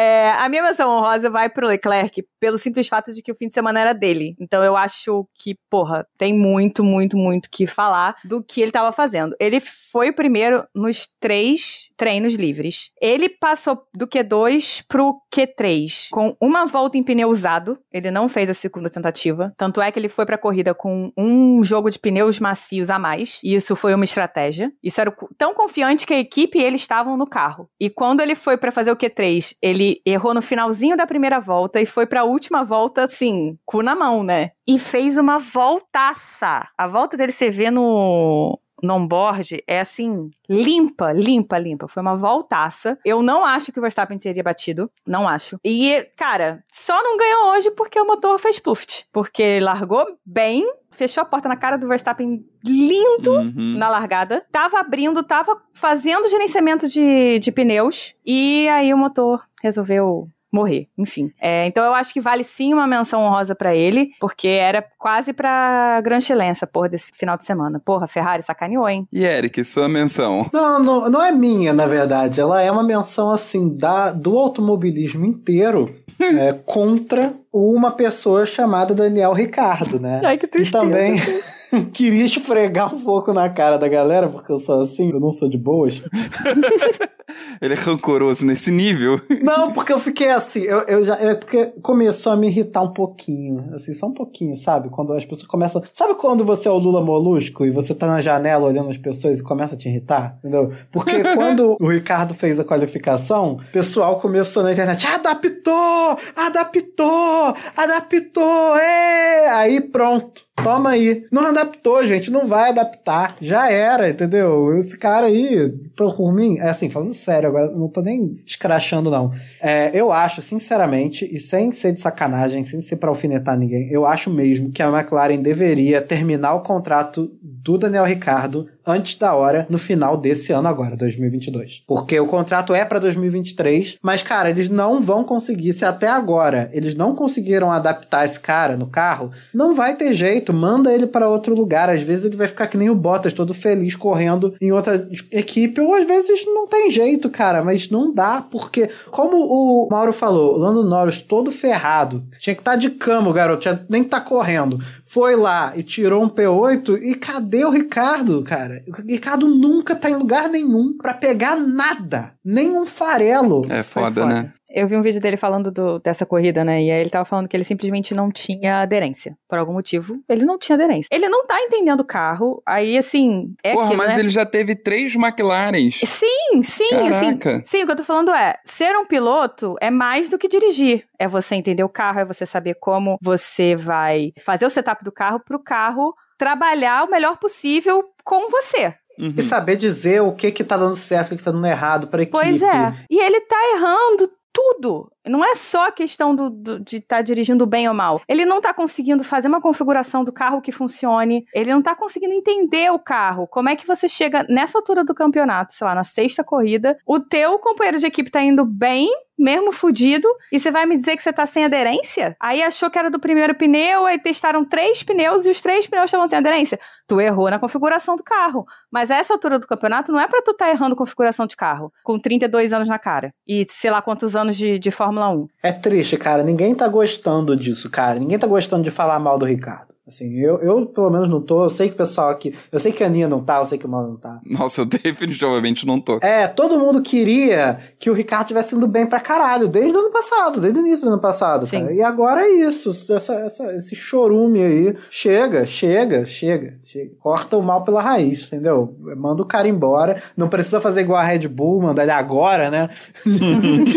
[0.00, 3.48] É, a minha menção honrosa vai pro Leclerc pelo simples fato de que o fim
[3.48, 4.36] de semana era dele.
[4.38, 8.92] Então eu acho que, porra, tem muito, muito, muito que falar do que ele tava
[8.92, 9.34] fazendo.
[9.40, 12.92] Ele foi o primeiro nos três treinos livres.
[13.02, 17.78] Ele passou do Q2 pro Q3 com uma volta em pneu usado.
[17.92, 19.52] Ele não fez a segunda tentativa.
[19.56, 23.40] Tanto é que ele foi pra corrida com um jogo de pneus macios a mais.
[23.42, 24.72] E isso foi uma estratégia.
[24.82, 27.68] Isso era tão confiante que a equipe e ele estavam no carro.
[27.80, 31.80] E quando ele foi pra fazer o Q3, ele errou no finalzinho da primeira volta
[31.80, 34.52] e foi pra última volta, assim, cu na mão, né?
[34.68, 36.68] E fez uma voltaça.
[36.78, 41.88] A volta dele você vê no no onboard é assim, limpa, limpa, limpa.
[41.88, 42.98] Foi uma voltaça.
[43.04, 44.90] Eu não acho que o Verstappen teria batido.
[45.06, 45.58] Não acho.
[45.64, 49.06] E, cara, só não ganhou hoje porque o motor fez pluft.
[49.12, 53.76] Porque largou bem, fechou a porta na cara do Verstappen lindo Uhum.
[53.78, 54.44] na largada.
[54.50, 58.14] Tava abrindo, tava fazendo gerenciamento de, de pneus.
[58.26, 61.30] E aí o motor resolveu morrer, enfim.
[61.40, 65.32] É, então eu acho que vale sim uma menção honrosa pra ele, porque era quase
[65.32, 67.80] pra Gran Excelência, porra, desse final de semana.
[67.84, 69.06] Porra, Ferrari sacaneou, hein?
[69.12, 70.46] E Eric, sua menção.
[70.52, 72.40] Não, não, não é minha, na verdade.
[72.40, 75.94] Ela é uma menção, assim, da, do automobilismo inteiro
[76.38, 80.20] é, contra uma pessoa chamada Daniel Ricardo, né?
[80.24, 80.84] Ai, que E tristeza.
[80.84, 81.14] também
[81.92, 85.48] queria esfregar um pouco na cara da galera, porque eu sou assim, eu não sou
[85.48, 86.04] de boas.
[87.60, 89.20] Ele é rancoroso nesse nível.
[89.42, 91.14] Não, porque eu fiquei assim, eu, eu já.
[91.16, 93.74] É porque começou a me irritar um pouquinho.
[93.74, 94.88] Assim, só um pouquinho, sabe?
[94.88, 95.82] Quando as pessoas começam.
[95.92, 99.38] Sabe quando você é o Lula Molusco e você tá na janela olhando as pessoas
[99.38, 100.36] e começa a te irritar?
[100.38, 100.72] Entendeu?
[100.90, 105.06] Porque quando o Ricardo fez a qualificação, o pessoal começou na internet.
[105.06, 106.18] Adaptou!
[106.34, 107.54] Adaptou!
[107.76, 108.76] Adaptou!
[108.76, 109.50] É!
[109.50, 110.47] Aí pronto.
[110.62, 111.26] Toma aí.
[111.30, 112.30] Não adaptou, gente.
[112.30, 113.36] Não vai adaptar.
[113.40, 114.76] Já era, entendeu?
[114.78, 119.32] Esse cara aí, por mim, é assim, falando sério, agora não tô nem escrachando, não.
[119.60, 124.06] É, eu acho, sinceramente, e sem ser de sacanagem, sem ser pra alfinetar ninguém, eu
[124.06, 129.66] acho mesmo que a McLaren deveria terminar o contrato do Daniel Ricardo antes da hora
[129.68, 131.84] no final desse ano agora, 2022.
[131.86, 135.72] Porque o contrato é pra 2023, mas cara, eles não vão conseguir.
[135.74, 140.52] Se até agora eles não conseguiram adaptar esse cara no carro, não vai ter jeito,
[140.52, 143.52] manda ele para outro lugar, às vezes ele vai ficar que nem o Bottas, todo
[143.52, 148.42] feliz correndo em outra equipe, ou às vezes não tem jeito, cara, mas não dá,
[148.42, 153.32] porque como o Mauro falou, o Lando Norris todo ferrado, tinha que estar de cama,
[153.32, 154.78] garoto, tinha nem tá correndo,
[155.08, 158.84] foi lá e tirou um P8 e cadê o Ricardo, cara?
[158.86, 162.34] O Ricardo nunca tá em lugar nenhum pra pegar nada.
[162.50, 163.60] Nem um farelo.
[163.68, 164.26] É foda, foda.
[164.26, 164.52] né?
[164.70, 166.82] Eu vi um vídeo dele falando do- dessa corrida, né?
[166.82, 169.36] E aí ele tava falando que ele simplesmente não tinha aderência.
[169.48, 171.08] Por algum motivo, ele não tinha aderência.
[171.12, 172.62] Ele não tá entendendo o carro.
[172.66, 174.20] Aí, assim, é Porra, aquilo, mas né?
[174.20, 176.00] ele já teve três McLarens.
[176.04, 177.36] Sim, sim, assim.
[177.38, 177.62] Caraca.
[177.66, 181.04] Sim, o que eu tô falando é, ser um piloto é mais do que dirigir.
[181.18, 185.12] É você entender o carro, é você saber como você vai fazer o setup do
[185.12, 188.94] carro pro carro trabalhar o melhor possível com você.
[189.18, 189.34] Uhum.
[189.36, 192.06] E saber dizer o que que tá dando certo, o que que tá dando errado
[192.06, 192.38] pra equipe.
[192.38, 192.94] Pois é.
[193.10, 195.10] E ele tá errando tudo.
[195.28, 198.20] Não é só a questão do, do- de estar dirigindo bem ou mal.
[198.28, 201.44] Ele não tá conseguindo fazer uma configuração do carro que funcione.
[201.54, 203.46] Ele não tá conseguindo entender o carro.
[203.46, 207.20] Como é que você chega nessa altura do campeonato, sei lá, na sexta corrida, o
[207.20, 209.08] teu companheiro de equipe tá indo bem,
[209.38, 212.36] mesmo fudido, e você vai me dizer que você tá sem aderência?
[212.40, 216.06] Aí achou que era do primeiro pneu, aí testaram três pneus e os três pneus
[216.06, 216.78] estavam sem aderência.
[217.06, 218.66] Tu errou na configuração do carro.
[218.90, 222.18] Mas essa altura do campeonato não é pra tu tá errando configuração de carro, com
[222.18, 223.32] 32 anos na cara.
[223.46, 225.48] E sei lá quantos anos de, de Fórmula 1.
[225.62, 226.42] É triste, cara.
[226.42, 228.18] Ninguém tá gostando disso, cara.
[228.18, 229.88] Ninguém tá gostando de falar mal do Ricardo.
[230.08, 231.64] Assim, eu, eu pelo menos não tô.
[231.64, 232.54] Eu sei que o pessoal aqui.
[232.72, 234.40] Eu sei que a Aninha não tá, eu sei que o Mauro não tá.
[234.46, 236.18] Nossa, eu definitivamente não tô.
[236.22, 240.10] É, todo mundo queria que o Ricardo tivesse indo bem pra caralho, desde o ano
[240.10, 241.80] passado, desde o início do ano passado, Sim.
[241.82, 241.92] cara.
[241.92, 244.96] E agora é isso, essa, essa- esse chorume aí.
[245.10, 247.10] Chega, chega, chega, chega.
[247.20, 248.96] Corta o mal pela raiz, entendeu?
[249.16, 250.22] Manda o cara embora.
[250.36, 252.88] Não precisa fazer igual a Red Bull, mandar ele agora, né?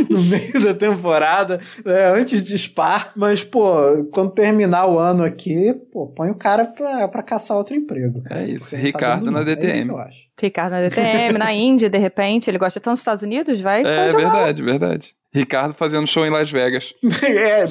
[0.09, 2.11] no meio da temporada, né?
[2.11, 3.07] antes de Spa.
[3.15, 3.71] Mas, pô,
[4.11, 8.21] quando terminar o ano aqui, pô, põe o cara pra, pra caçar outro emprego.
[8.23, 8.41] cara.
[8.41, 8.71] É isso.
[8.71, 9.41] Tá Ricardo dando na.
[9.41, 9.85] É DTM.
[9.85, 10.17] que eu acho.
[10.41, 13.81] Ricardo na DTM, na Índia, de repente, ele gosta tanto dos Estados Unidos, vai.
[13.83, 14.17] É jogar.
[14.17, 15.15] verdade, verdade.
[15.33, 16.93] Ricardo fazendo show em Las Vegas.
[17.23, 17.63] É,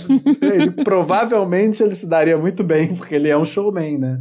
[0.46, 4.18] ele, provavelmente ele se daria muito bem, porque ele é um showman, né?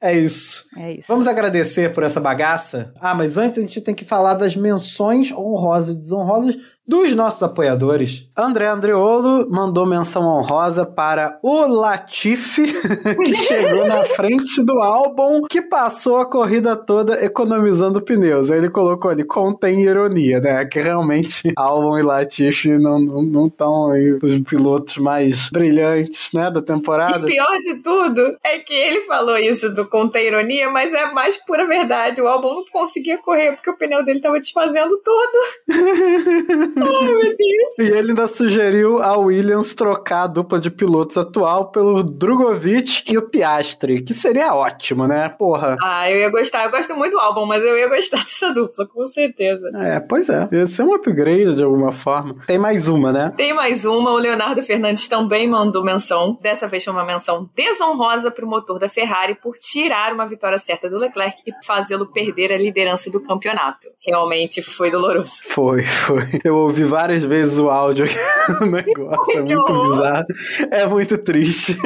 [0.00, 0.64] É isso.
[0.76, 1.06] É isso.
[1.06, 2.92] Vamos agradecer por essa bagaça.
[3.00, 6.56] Ah, mas antes a gente tem que falar das menções honrosas e desonrosas
[6.92, 8.28] dos nossos apoiadores.
[8.36, 12.66] André Andreolo mandou menção honrosa para o Latifi,
[13.24, 18.50] que chegou na frente do álbum, que passou a corrida toda economizando pneus.
[18.50, 20.66] Aí ele colocou ali, contém ironia, né?
[20.66, 27.26] Que realmente álbum e Latifi não estão aí os pilotos mais brilhantes, né, da temporada.
[27.26, 31.38] E pior de tudo é que ele falou isso do contém ironia, mas é mais
[31.38, 32.20] pura verdade.
[32.20, 35.38] O álbum não conseguia correr porque o pneu dele tava desfazendo tudo.
[36.48, 37.78] Meu Deus.
[37.78, 43.18] E ele ainda sugeriu a Williams trocar a dupla de pilotos atual pelo Drogovic e
[43.18, 45.28] o Piastri, que seria ótimo, né?
[45.28, 45.76] Porra.
[45.82, 46.64] Ah, eu ia gostar.
[46.64, 49.70] Eu gosto muito do álbum, mas eu ia gostar dessa dupla, com certeza.
[49.74, 50.48] É, pois é.
[50.52, 52.36] Ia ser um upgrade de alguma forma.
[52.46, 53.32] Tem mais uma, né?
[53.36, 56.38] Tem mais uma, o Leonardo Fernandes também mandou menção.
[56.40, 60.88] Dessa vez foi uma menção desonrosa pro motor da Ferrari por tirar uma vitória certa
[60.88, 63.88] do Leclerc e fazê-lo perder a liderança do campeonato.
[64.04, 65.42] Realmente foi doloroso.
[65.44, 66.31] Foi, foi.
[66.44, 68.16] Eu ouvi várias vezes o áudio aqui.
[68.60, 70.26] O negócio é muito bizarro.
[70.70, 71.78] É muito triste.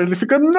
[0.00, 0.50] Ele fica, não,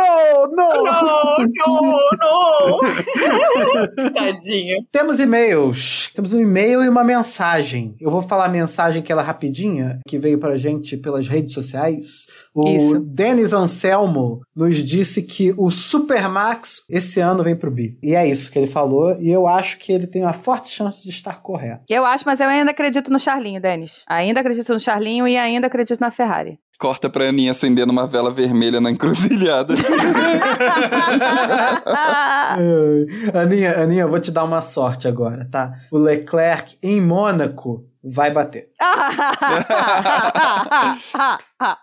[0.51, 0.83] não.
[0.83, 2.79] Não, não, não!
[4.13, 4.85] Tadinho.
[4.91, 6.11] Temos e-mails.
[6.13, 7.95] Temos um e-mail e uma mensagem.
[7.99, 11.53] Eu vou falar a mensagem que ela é rapidinha, que veio pra gente pelas redes
[11.53, 12.27] sociais.
[12.53, 12.99] O Isso.
[12.99, 17.97] Denis Anselmo nos disse que o Supermax esse ano vem pro bi.
[18.01, 21.03] E é isso que ele falou, e eu acho que ele tem uma forte chance
[21.03, 21.83] de estar correto.
[21.89, 24.03] Eu acho, mas eu ainda acredito no Charlinho, Denis.
[24.07, 26.59] Ainda acredito no Charlinho e ainda acredito na Ferrari.
[26.80, 29.74] Corta pra Aninha acendendo uma vela vermelha na encruzilhada.
[33.34, 35.74] Aninha, Aninha, eu vou te dar uma sorte agora, tá?
[35.91, 38.69] O Leclerc em Mônaco vai bater.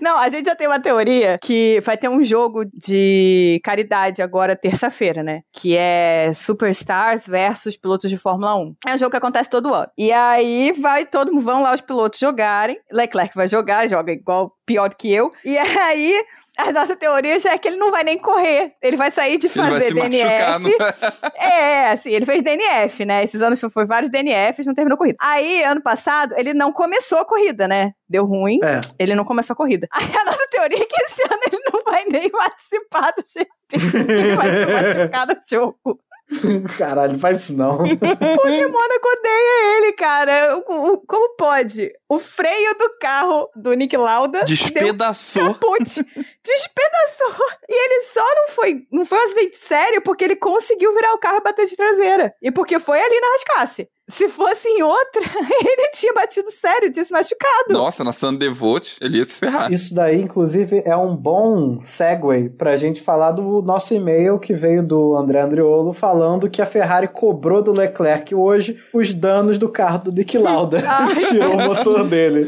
[0.00, 4.56] Não, a gente já tem uma teoria que vai ter um jogo de caridade agora
[4.56, 5.42] terça-feira, né?
[5.52, 8.74] Que é Superstars versus pilotos de Fórmula 1.
[8.88, 9.88] É um jogo que acontece todo ano.
[9.96, 12.78] E aí vai todo mundo, vão lá os pilotos jogarem.
[12.92, 15.32] Leclerc vai jogar, joga igual pior que eu.
[15.44, 16.24] E aí
[16.68, 18.74] a nossa teoria já é que ele não vai nem correr.
[18.82, 20.58] Ele vai sair de Ele vai fazer se machucar.
[20.60, 20.78] DNF.
[20.78, 21.30] No...
[21.42, 23.24] É, assim, ele fez DNF, né?
[23.24, 25.16] Esses anos foi vários DNFs, não terminou a corrida.
[25.20, 27.92] Aí, ano passado, ele não começou a corrida, né?
[28.08, 28.80] Deu ruim, É.
[28.98, 29.88] ele não começou a corrida.
[29.92, 33.50] Aí a nossa teoria é que esse ano ele não vai nem participar do GP.
[33.72, 34.66] Ele vai se
[34.98, 36.00] machucar no jogo.
[36.78, 37.78] Caralho, faz isso não.
[37.82, 40.56] Porque Mônaco odeia ele, cara.
[40.68, 41.90] O- o- como pode?
[42.08, 45.54] O freio do carro do Nick Lauda deu Despedaçou.
[45.54, 45.84] caput.
[46.44, 47.46] Despedaçou.
[47.68, 48.82] E ele só não foi.
[48.92, 52.32] Não foi um acidente sério porque ele conseguiu virar o carro e bater de traseira.
[52.42, 53.88] E porque foi ali na rascasse.
[54.10, 55.22] Se fosse em outra,
[55.64, 57.72] ele tinha batido sério, tinha se machucado.
[57.72, 59.72] Nossa, na Sandevote, ele ia se ferrar.
[59.72, 64.82] Isso daí, inclusive, é um bom segue pra gente falar do nosso e-mail que veio
[64.82, 70.04] do André Andriolo falando que a Ferrari cobrou do Leclerc hoje os danos do carro
[70.04, 70.82] do Nick Lauda.
[71.28, 72.46] Tirou o motor dele.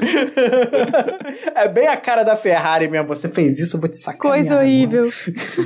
[1.54, 3.06] é bem a cara da Ferrari mesmo.
[3.08, 4.38] Você fez isso, eu vou te sacanear.
[4.38, 5.04] Coisa horrível.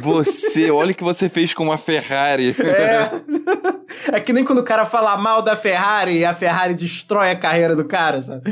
[0.03, 2.55] Você, olha o que você fez com uma Ferrari.
[2.59, 4.17] É.
[4.17, 7.37] é que nem quando o cara fala mal da Ferrari e a Ferrari destrói a
[7.39, 8.43] carreira do cara, sabe?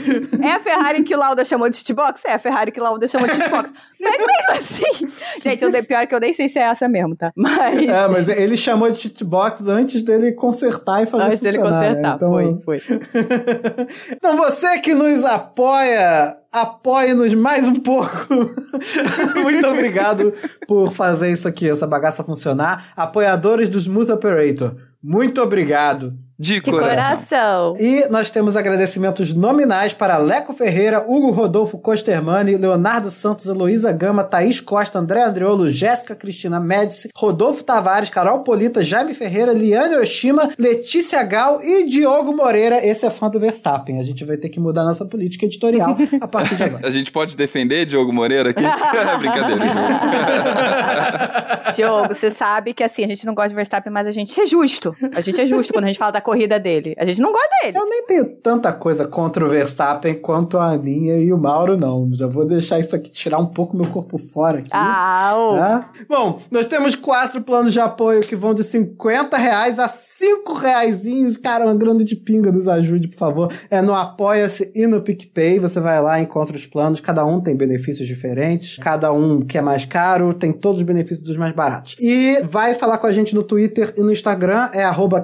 [0.42, 2.22] É a Ferrari que Lauda chamou de cheatbox?
[2.24, 3.72] É a Ferrari que Lauda chamou de cheatbox.
[4.00, 5.08] Mas mesmo assim.
[5.42, 7.32] Gente, eu dei pior que eu nem sei se é essa mesmo, tá?
[7.36, 7.88] Mas.
[7.88, 11.62] É, mas ele chamou de cheatbox antes dele consertar e fazer Antes dele né?
[11.64, 12.78] consertar, Então- foi, foi.
[14.12, 18.26] então você que nos apoia, apoie-nos mais um pouco.
[19.42, 20.32] Muito obrigado
[20.66, 22.92] por fazer isso aqui, essa bagaça funcionar.
[22.96, 26.14] Apoiadores dos Smooth Operator, muito obrigado.
[26.36, 26.88] De, De coração.
[26.88, 27.74] coração.
[27.78, 34.24] E nós temos agradecimentos nominais para Leco Ferreira, Hugo Rodolfo Costermani, Leonardo Santos, Heloísa Gama,
[34.24, 40.50] Thaís Costa, André Andriolo, Jéssica Cristina Médici, Rodolfo Tavares, Carol Polita, Jaime Ferreira, Liane Oshima,
[40.58, 42.84] Letícia Gal e Diogo Moreira.
[42.84, 44.00] Esse é fã do Verstappen.
[44.00, 46.84] A gente vai ter que mudar nossa política editorial a partir de agora.
[46.86, 48.62] A gente pode defender Diogo Moreira aqui?
[49.18, 49.64] Brincadeira.
[51.74, 54.46] Diogo, você sabe que assim, a gente não gosta de Verstappen, mas a gente é
[54.46, 54.94] justo.
[55.14, 56.94] A gente é justo quando a gente fala da corrida dele.
[56.98, 57.78] A gente não gosta dele.
[57.78, 62.08] Eu nem tenho tanta coisa contra o Verstappen quanto a Aninha e o Mauro, não.
[62.12, 64.70] Já vou deixar isso aqui, tirar um pouco meu corpo fora aqui.
[64.72, 65.56] Ah, ô.
[65.56, 65.90] Tá?
[66.08, 71.36] Bom, nós temos quatro planos de apoio que vão de 50 reais a 5 reaisinhos.
[71.36, 73.52] Cara, uma grande de pinga, nos ajude, por favor.
[73.70, 75.58] É no Apoia-se e no PicPay.
[75.58, 77.00] Você vai lá e encontra os planos.
[77.00, 78.78] Cada um tem benefícios diferentes.
[78.78, 81.96] Cada um que é mais caro tem todos os benefícios dos mais baratos.
[82.00, 84.70] E vai falar com a gente no Twitter e no Instagram.
[84.72, 85.20] É arroba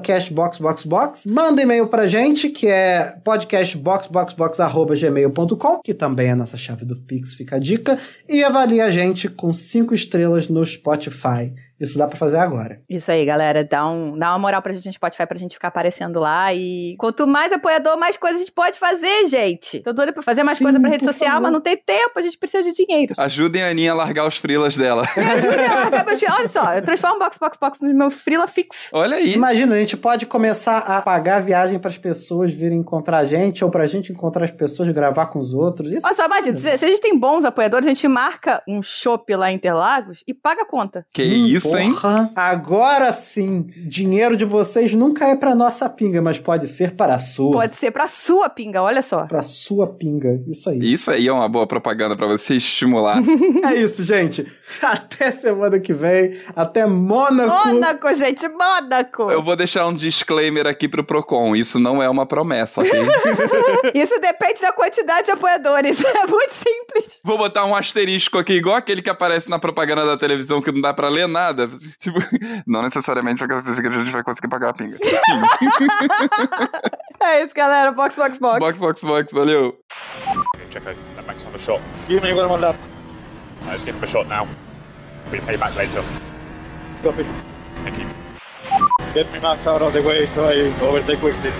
[1.26, 7.34] Manda e-mail pra gente, que é podcastboxboxbox.gmail.com, que também é a nossa chave do Pix,
[7.34, 7.96] fica a dica.
[8.28, 11.54] E avalie a gente com cinco estrelas no Spotify.
[11.80, 12.80] Isso dá pra fazer agora.
[12.88, 13.64] Isso aí, galera.
[13.64, 16.52] Dá, um, dá uma moral pra gente no Spotify pra gente ficar aparecendo lá.
[16.52, 19.80] E quanto mais apoiador, mais coisa a gente pode fazer, gente.
[19.80, 21.42] Tô doida pra fazer mais Sim, coisa pra rede social, favor.
[21.42, 22.18] mas não tem tempo.
[22.18, 23.14] A gente precisa de dinheiro.
[23.16, 25.04] Ajudem a Aninha a largar os frilas dela.
[25.16, 26.20] Me ajuda a largar meus.
[26.22, 28.90] Olha só, eu transformo Box Box Box no meu frila fixo.
[28.92, 29.34] Olha aí.
[29.34, 33.64] Imagina, a gente pode começar a pagar a viagem pras pessoas virem encontrar a gente,
[33.64, 35.92] ou pra gente encontrar as pessoas e gravar com os outros.
[35.92, 38.82] Isso Olha só, imagina, se, se a gente tem bons apoiadores, a gente marca um
[38.82, 41.06] chopp lá em Interlagos e paga a conta.
[41.12, 41.92] Que Hum, isso, hein?
[41.92, 42.30] porra.
[42.34, 47.18] Agora sim, dinheiro de vocês nunca é pra nossa pinga, mas pode ser para a
[47.18, 47.52] sua.
[47.52, 49.26] Pode ser pra sua pinga, olha só.
[49.26, 50.40] Pra sua pinga.
[50.48, 50.78] Isso aí.
[50.78, 53.20] Isso aí é uma boa propaganda pra você estimular.
[53.62, 54.46] É isso, gente.
[54.80, 56.34] Até semana que vem.
[56.56, 57.68] Até Mônaco.
[57.68, 59.30] Mônaco, gente, Mônaco!
[59.30, 61.54] Eu vou deixar um disclaimer aqui pro Procon.
[61.54, 62.90] Isso não é uma promessa, ok?
[63.94, 66.00] Isso depende da quantidade de apoiadores.
[66.10, 67.20] É muito simples.
[67.24, 70.80] Vou botar um asterisco aqui, igual aquele que aparece na propaganda da televisão que não
[70.80, 71.59] dá pra ler nada.
[71.98, 72.18] Tipo,
[72.66, 74.96] não necessariamente vai acontecer que a gente vai conseguir pagar a pinga.
[77.22, 77.92] É isso, galera.
[77.92, 78.58] Box, box, box.
[78.58, 79.78] box, box, box, valeu.
[80.70, 81.80] Check out that Max on a shot.
[82.08, 82.74] Give me one more.
[83.66, 84.48] Let's give him a shot now.
[85.30, 86.02] We pay back later.
[87.02, 87.26] Copy.
[87.84, 88.06] Thank you.
[89.12, 91.52] Get me Max out of the way so I overtake quickly.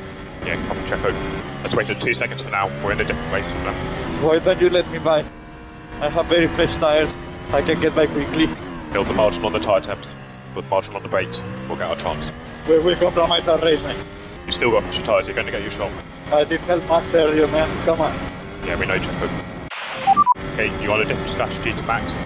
[0.47, 1.15] Yeah, copy check out.
[1.63, 2.69] Let's wait two seconds for now.
[2.83, 3.75] We're in a different race from.
[4.23, 5.25] Why don't you let me by?
[6.01, 7.15] I have very fresh tires.
[7.53, 8.49] I can get by quickly.
[8.93, 10.17] Build the margin on the tyre temps.
[10.55, 11.45] The margin on the brakes.
[11.69, 12.31] We'll get our chance.
[12.69, 13.97] We will compromise our race, mate.
[14.47, 15.93] You still got extra tyres, you're going to get your shot.
[16.33, 17.85] I did help Max earlier, man.
[17.85, 18.13] Come on.
[18.67, 19.45] Yeah, we know check out.
[20.55, 22.19] Okay, you want a different strategy to Max?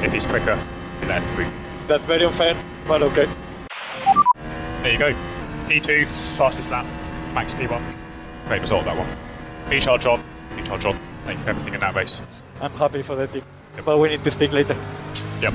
[0.00, 0.62] If he's quicker,
[1.02, 1.50] you let him through.
[1.88, 3.28] That's very unfair, but okay.
[4.82, 5.12] There you go.
[5.66, 6.86] P2, fastest lap.
[7.34, 7.82] Max P1.
[8.46, 9.08] Great result, that one.
[9.68, 10.22] Recharge on.
[10.54, 10.98] Recharge on.
[11.24, 12.22] Thank you for everything in that race.
[12.60, 13.42] I'm happy for the team.
[13.84, 14.76] But we need to speak later.
[15.40, 15.54] Yep.